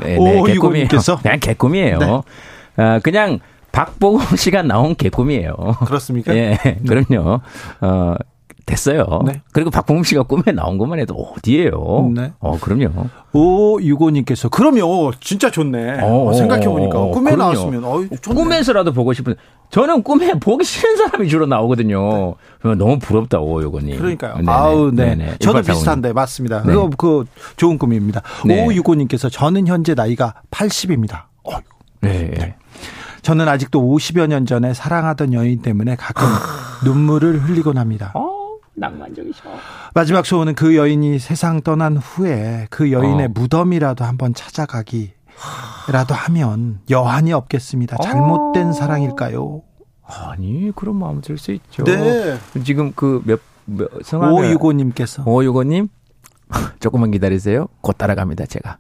[0.02, 0.88] 네, 네, 개꿈이에요.
[1.21, 2.00] 그냥 개꿈이에요.
[2.00, 2.06] 네.
[2.06, 3.39] 어, 그냥
[3.71, 5.55] 박보검 씨가 나온 개꿈이에요.
[5.86, 6.36] 그렇습니까?
[6.36, 6.57] 예,
[6.88, 7.41] 그럼요.
[7.81, 8.15] 어,
[8.65, 9.21] 됐어요.
[9.25, 9.41] 네.
[9.51, 12.12] 그리고 박봉금 씨가 꿈에 나온 것만 해도 어디예요?
[12.15, 12.31] 네.
[12.39, 13.07] 어, 그럼요.
[13.34, 15.12] 오, 유고님께서 그럼요.
[15.19, 16.01] 진짜 좋네.
[16.01, 17.53] 어, 어 생각해 보니까 어, 꿈에 그럼요.
[17.53, 19.36] 나왔으면 어, 꿈에서라도 보고 싶은.
[19.71, 22.36] 저는 꿈에 보기 싫은 사람이 주로 나오거든요.
[22.63, 22.75] 네.
[22.75, 23.97] 너무 부럽다고 요거니.
[23.97, 24.36] 그러니까요.
[24.36, 24.51] 네네.
[24.51, 25.15] 아우, 네.
[25.15, 25.38] 네네.
[25.39, 26.63] 저도 비슷한데 맞습니다.
[26.63, 26.73] 네.
[26.73, 28.21] 그거 그 좋은 꿈입니다.
[28.45, 28.65] 네.
[28.65, 31.23] 오, 유고님께서 저는 현재 나이가 80입니다.
[31.43, 31.62] 어이구.
[32.01, 32.55] 네.
[33.21, 33.23] 네.
[33.23, 36.25] 저는 아직도 50여 년 전에 사랑하던 여인 때문에 가끔
[36.84, 38.12] 눈물을 흘리곤 합니다.
[38.15, 38.31] 어?
[38.73, 39.43] 낭만적이셔.
[39.93, 43.29] 마지막 소원은 그 여인이 세상 떠난 후에 그 여인의 어.
[43.29, 45.13] 무덤이라도 한번 찾아가기
[45.91, 47.97] 라도 하면 여한이 없겠습니다.
[47.97, 48.71] 잘못된 어.
[48.73, 49.62] 사랑일까요?
[50.03, 51.84] 아니 그런 마음 들 수 있죠.
[51.84, 52.38] 네.
[52.65, 53.39] 지금 그몇
[54.03, 55.88] 성함 오유고님께서 오유고님
[56.79, 57.67] 조금만 기다리세요.
[57.81, 58.77] 곧 따라갑니다 제가.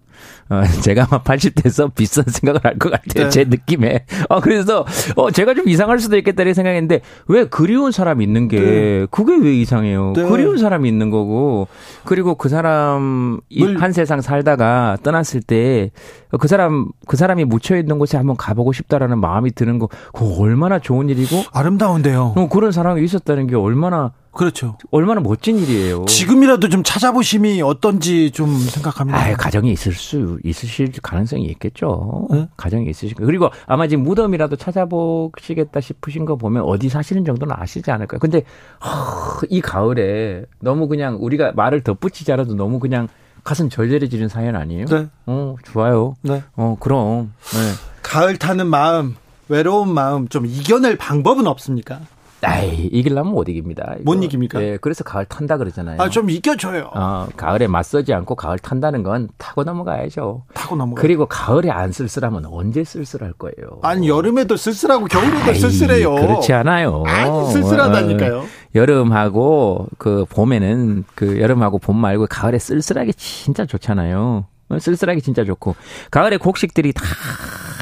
[0.51, 3.25] 어, 제가 아마 80대에서 비싼 생각을 할 것 같아요.
[3.25, 3.29] 네.
[3.29, 4.05] 제 느낌에.
[4.27, 4.85] 어, 그래서,
[5.15, 9.07] 어, 제가 좀 이상할 수도 있겠다는 생각했는데, 왜 그리운 사람이 있는 게, 네.
[9.11, 10.13] 그게 왜 이상해요?
[10.15, 10.23] 네.
[10.27, 11.67] 그리운 사람이 있는 거고,
[12.03, 13.39] 그리고 그 사람,
[13.77, 15.91] 한 세상 살다가 떠났을 때,
[16.39, 21.07] 그 사람, 그 사람이 묻혀있는 곳에 한번 가보고 싶다라는 마음이 드는 거, 그거 얼마나 좋은
[21.09, 21.43] 일이고.
[21.53, 22.33] 아름다운데요.
[22.35, 24.77] 어, 그런 사람이 있었다는 게 얼마나 그렇죠.
[24.91, 26.05] 얼마나 멋진 일이에요.
[26.05, 29.19] 지금이라도 좀 찾아보심이 어떤지 좀 생각합니다.
[29.19, 32.27] 아, 가정이 있을 수 있으실 가능성이 있겠죠.
[32.31, 32.47] 네?
[32.55, 33.25] 가정이 있으실 거.
[33.25, 38.19] 그리고 아마 지금 무덤이라도 찾아보시겠다 싶으신 거 보면 어디 사시는 정도는 아시지 않을까요?
[38.19, 38.43] 근데
[38.83, 43.07] 허, 이 가을에 너무 그냥 우리가 말을 덧붙이지 않아도 너무 그냥
[43.43, 44.85] 가슴 절절해지는 사연 아니에요?
[44.85, 45.07] 네.
[45.25, 46.15] 어, 좋아요.
[46.21, 46.43] 네.
[46.55, 47.33] 어, 그럼.
[47.53, 47.59] 네.
[48.01, 49.15] 가을 타는 마음,
[49.49, 51.99] 외로운 마음 좀 이겨낼 방법은 없습니까?
[52.43, 53.95] 아이, 이길라면 못 이깁니다.
[53.99, 54.03] 이거.
[54.15, 54.61] 못 이깁니까?
[54.63, 56.01] 예, 그래서 가을 탄다 그러잖아요.
[56.01, 56.89] 아, 좀 이겨줘요.
[56.93, 60.43] 어, 가을에 맞서지 않고 가을 탄다는 건 타고 넘어가야죠.
[60.53, 61.01] 타고 넘어가.
[61.01, 63.79] 그리고 가을에 안 쓸쓸하면 언제 쓸쓸할 거예요?
[63.83, 66.15] 아니, 여름에도 쓸쓸하고 겨울에도 아이, 쓸쓸해요.
[66.15, 67.03] 그렇지 않아요.
[67.05, 68.39] 아니, 쓸쓸하다니까요.
[68.39, 74.45] 어, 여름하고 그 봄에는 그 여름하고 봄 말고 가을에 쓸쓸하게 진짜 좋잖아요.
[74.69, 75.75] 어, 쓸쓸하게 진짜 좋고
[76.09, 77.03] 가을에 곡식들이 다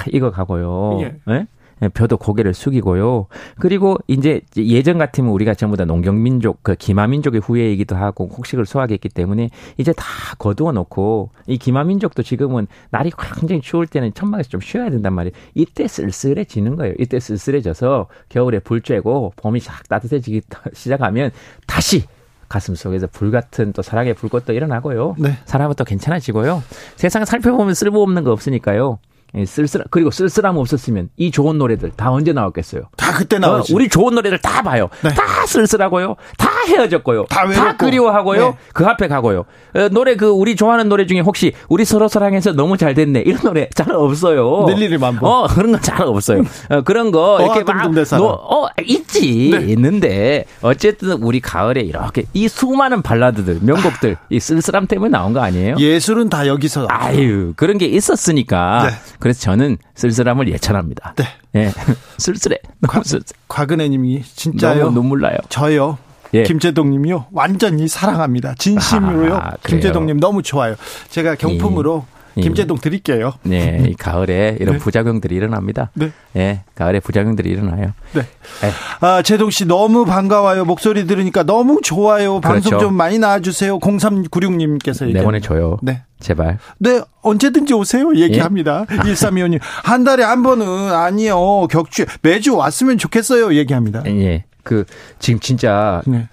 [0.07, 0.99] 익어가고요.
[1.01, 1.15] 예.
[1.25, 1.47] 네?
[1.93, 3.27] 벼도 고개를 숙이고요.
[3.59, 9.49] 그리고 이제 예전 같으면 우리가 전부 다 농경민족, 그 기마민족의 후예이기도 하고 곡식을 수확했기 때문에
[9.77, 10.05] 이제 다
[10.37, 15.33] 거두어 놓고 이 기마민족도 지금은 날이 굉장히 추울 때는 천막에서 좀 쉬어야 된단 말이에요.
[15.55, 16.95] 이때 쓸쓸해지는 거예요.
[16.99, 20.41] 이때 쓸쓸해져서 겨울에 불 쬐고 봄이 싹 따뜻해지기
[20.73, 21.31] 시작하면
[21.65, 22.05] 다시
[22.49, 25.15] 가슴 속에서 불 같은 또 사랑의 불꽃도 일어나고요.
[25.19, 25.37] 네.
[25.45, 26.63] 사람은 또 괜찮아지고요.
[26.95, 28.97] 세상 살펴보면 쓸모없는 거 없으니까요.
[29.35, 32.83] 예, 쓸쓸 그리고 쓸쓸함 없었으면 이 좋은 노래들 다 언제 나왔겠어요?
[32.97, 33.73] 다 그때 나왔죠.
[33.73, 34.89] 어, 우리 좋은 노래들 다 봐요.
[35.03, 35.09] 네.
[35.13, 36.15] 다 쓸쓸하고요.
[36.37, 37.25] 다 헤어졌고요.
[37.25, 38.41] 다, 다 그리워하고요.
[38.49, 38.57] 네.
[38.73, 39.45] 그 앞에 가고요.
[39.75, 43.41] 어, 노래 그 우리 좋아하는 노래 중에 혹시 우리 서로 사랑해서 너무 잘 됐네 이런
[43.41, 44.65] 노래 잘 없어요.
[44.97, 45.27] 만보.
[45.27, 46.43] 어 그런 건 잘 없어요.
[46.69, 49.65] 어, 그런 거 이렇게 막 노, 어 있지 네.
[49.73, 55.75] 있는데 어쨌든 우리 가을에 이렇게 이 수많은 발라드들 명곡들 이 쓸쓸함 때문에 나온 거 아니에요?
[55.79, 58.89] 예술은 다 여기서 아유 그런 게 있었으니까.
[59.19, 59.21] 네.
[59.21, 61.15] 그래서 저는 쓸쓸함을 예찬합니다.
[61.17, 61.25] 네.
[61.55, 61.71] 예.
[62.17, 62.57] 쓸쓸해.
[62.79, 63.35] 너무 쓸쓸.
[63.47, 64.91] 곽은혜님이 진짜요.
[64.91, 65.37] 눈물 나요.
[65.49, 65.97] 저요.
[66.33, 66.43] 예.
[66.43, 67.27] 김재동님이요.
[67.31, 68.55] 완전히 사랑합니다.
[68.57, 69.35] 진심으로요.
[69.35, 70.75] 아, 김재동님 너무 좋아요.
[71.09, 72.05] 제가 경품으로
[72.37, 72.41] 예.
[72.41, 73.33] 김재동 드릴게요.
[73.43, 74.79] 네, 이 가을에 이런 네.
[74.79, 75.89] 부작용들이 일어납니다.
[75.95, 76.11] 네.
[76.33, 77.93] 네, 가을에 부작용들이 일어나요.
[78.13, 78.21] 네.
[78.21, 78.71] 네.
[79.01, 80.65] 아, 재동 씨 너무 반가워요.
[80.65, 82.39] 목소리 들으니까 너무 좋아요.
[82.39, 82.85] 방송 그렇죠.
[82.85, 83.79] 좀 많이 나와주세요.
[83.79, 85.19] 0396님께서 얘기합니다.
[85.19, 85.79] 내보내줘요.
[85.81, 86.03] 네.
[86.19, 86.59] 제발.
[86.79, 88.13] 네, 언제든지 오세요.
[88.15, 88.85] 얘기합니다.
[88.91, 88.95] 예?
[88.97, 89.59] 1325님.
[89.83, 91.67] 한 달에 한 번은 아니요.
[91.67, 93.53] 격주 매주 왔으면 좋겠어요.
[93.55, 94.03] 얘기합니다.
[94.07, 94.43] 예.
[94.63, 94.85] 그,
[95.19, 96.01] 지금 진짜.
[96.05, 96.27] 네.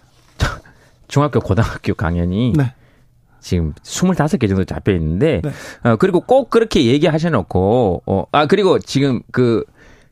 [1.09, 2.53] 중학교, 고등학교 강연이.
[2.57, 2.73] 네.
[3.41, 5.51] 지금 25개 정도 잡혀 있는데 네.
[5.89, 9.63] 어 그리고 꼭 그렇게 얘기하셔 놓고 어 아 그리고 지금 그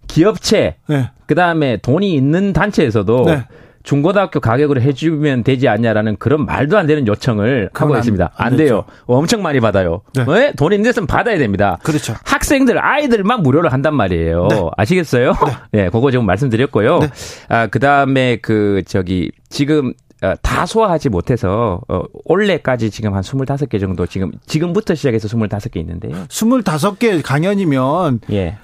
[0.06, 1.10] 기업체 네.
[1.26, 3.44] 그다음에 돈이 있는 단체에서도 네.
[3.84, 8.32] 중고등학교 가격으로 해주면 되지 않냐라는 그런 말도 안 되는 요청을 하고 있습니다.
[8.34, 8.84] 안, 안 돼요.
[9.06, 10.00] 엄청 많이 받아요.
[10.14, 10.24] 네.
[10.26, 10.52] 왜?
[10.52, 11.78] 돈 있는 데서는 받아야 됩니다.
[11.82, 12.14] 그렇죠.
[12.24, 14.48] 학생들, 아이들만 무료로 한단 말이에요.
[14.50, 14.62] 네.
[14.78, 15.32] 아시겠어요?
[15.70, 15.82] 네.
[15.82, 16.98] 네, 그거 지금 말씀드렸고요.
[16.98, 17.08] 네.
[17.48, 23.78] 아, 그 다음에 그, 저기, 지금 어, 다 소화하지 못해서 어, 올해까지 지금 한 25개
[23.78, 26.14] 정도 지금 지금부터 시작해서 25개 있는데요.
[26.28, 28.56] 25개 강연이면 예.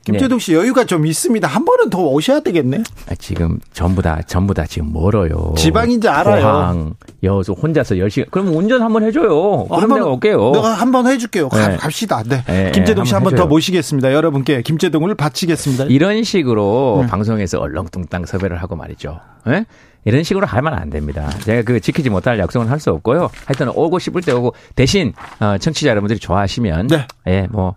[0.00, 1.46] 아, 김재동 씨 여유가 좀 있습니다.
[1.46, 2.78] 한 번은 더 오셔야 되겠네.
[3.10, 5.54] 아, 지금 전부 다 전부 다 지금 멀어요.
[5.56, 6.42] 지방인지 알아요.
[6.42, 8.30] 포항, 여수 혼자서 10시간.
[8.30, 9.30] 그럼 운전 한번 해줘요.
[9.38, 10.50] 어, 그럼 한 번, 내가 올게요.
[10.52, 11.48] 내가 한번 해줄게요.
[11.52, 11.76] 네.
[11.76, 12.22] 갑시다.
[12.24, 12.42] 네.
[12.46, 14.12] 네 김재동 씨 한 번 더 모시겠습니다.
[14.12, 15.84] 여러분께 김재동을 바치겠습니다.
[15.84, 17.06] 이런 식으로 네.
[17.08, 19.20] 방송에서 얼렁뚱땅 섭외를 하고 말이죠.
[19.46, 19.66] 네?
[20.06, 21.28] 이런 식으로 하면 안 됩니다.
[21.44, 23.28] 제가 그 지키지 못할 약속은 할 수 없고요.
[23.44, 27.06] 하여튼 오고 싶을 때 오고 대신 어, 청취자 여러분들이 좋아하시면 네.
[27.28, 27.74] 예, 뭐 어,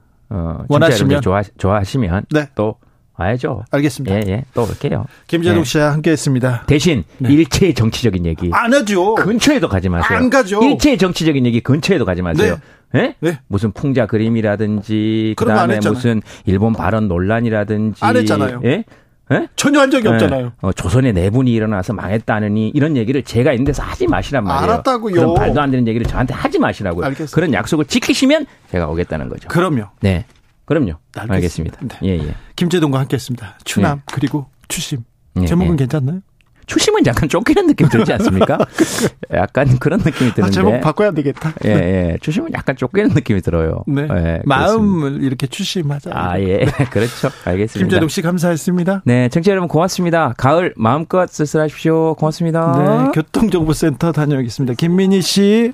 [0.68, 2.48] 원하시면 좋아 좋아하시면 네.
[2.56, 2.76] 또
[3.18, 3.64] 와야죠.
[3.70, 4.16] 알겠습니다.
[4.16, 4.46] 예, 예.
[4.54, 5.06] 또 올게요.
[5.28, 5.64] 김재동 예.
[5.64, 6.64] 씨와 함께 했습니다.
[6.66, 7.32] 대신 네.
[7.32, 8.50] 일체의 정치적인 얘기.
[8.52, 9.16] 안 하죠.
[9.16, 10.18] 근처에도 가지 마세요.
[10.18, 10.62] 안 가죠.
[10.64, 12.58] 일체의 정치적인 얘기 근처에도 가지 마세요.
[12.92, 13.00] 네.
[13.00, 13.16] 예?
[13.20, 13.40] 네?
[13.48, 18.62] 무슨 풍자 그림이라든지 그 다음에 무슨 일본 발언 논란이라든지 안 했잖아요.
[18.66, 18.84] 예?
[19.30, 19.48] 네?
[19.56, 20.10] 전혀 한 적이 네.
[20.10, 20.52] 없잖아요.
[20.62, 24.74] 어, 조선의 내분이 일어나서 망했다느니 이런 얘기를 제가 있는 데서 하지 마시란 말이에요.
[24.74, 25.14] 알았다고요.
[25.16, 27.06] 그런 말도 안 되는 얘기를 저한테 하지 마시라고요.
[27.06, 27.34] 알겠습니다.
[27.34, 29.48] 그런 약속을 지키시면 제가 오겠다는 거죠.
[29.48, 29.86] 그럼요.
[30.02, 30.26] 네.
[30.66, 30.94] 그럼요.
[31.16, 31.34] 알겠습니다.
[31.34, 31.78] 알겠습니다.
[31.82, 31.98] 네.
[32.04, 32.36] 예, 예.
[32.56, 33.58] 김재동과 함께 했습니다.
[33.64, 34.04] 추남 네.
[34.14, 35.04] 그리고 추심.
[35.42, 35.78] 예, 제목은 예.
[35.78, 36.22] 괜찮나요?
[36.66, 38.58] 추심은 약간 쫓기는 느낌 들지 않습니까?
[39.34, 40.44] 약간 그런 느낌이 드는데.
[40.44, 41.54] 아, 제목 바꿔야 되겠다.
[41.66, 42.18] 예, 예.
[42.22, 43.84] 추심은 약간 쫓기는 느낌이 들어요.
[43.88, 44.04] 네.
[44.04, 45.26] 예, 마음을 그렇습니다.
[45.26, 46.12] 이렇게 추심하자.
[46.14, 46.66] 아, 예.
[46.92, 47.30] 그렇죠.
[47.46, 47.80] 알겠습니다.
[47.80, 49.02] 김재동 씨 감사했습니다.
[49.06, 49.30] 네.
[49.30, 50.34] 청취자 여러분 고맙습니다.
[50.38, 52.16] 가을 마음껏 쓸쓸하십시오.
[52.16, 53.04] 고맙습니다.
[53.06, 53.12] 네.
[53.14, 54.76] 교통정보센터 다녀오겠습니다.
[54.76, 55.74] 김민희 씨.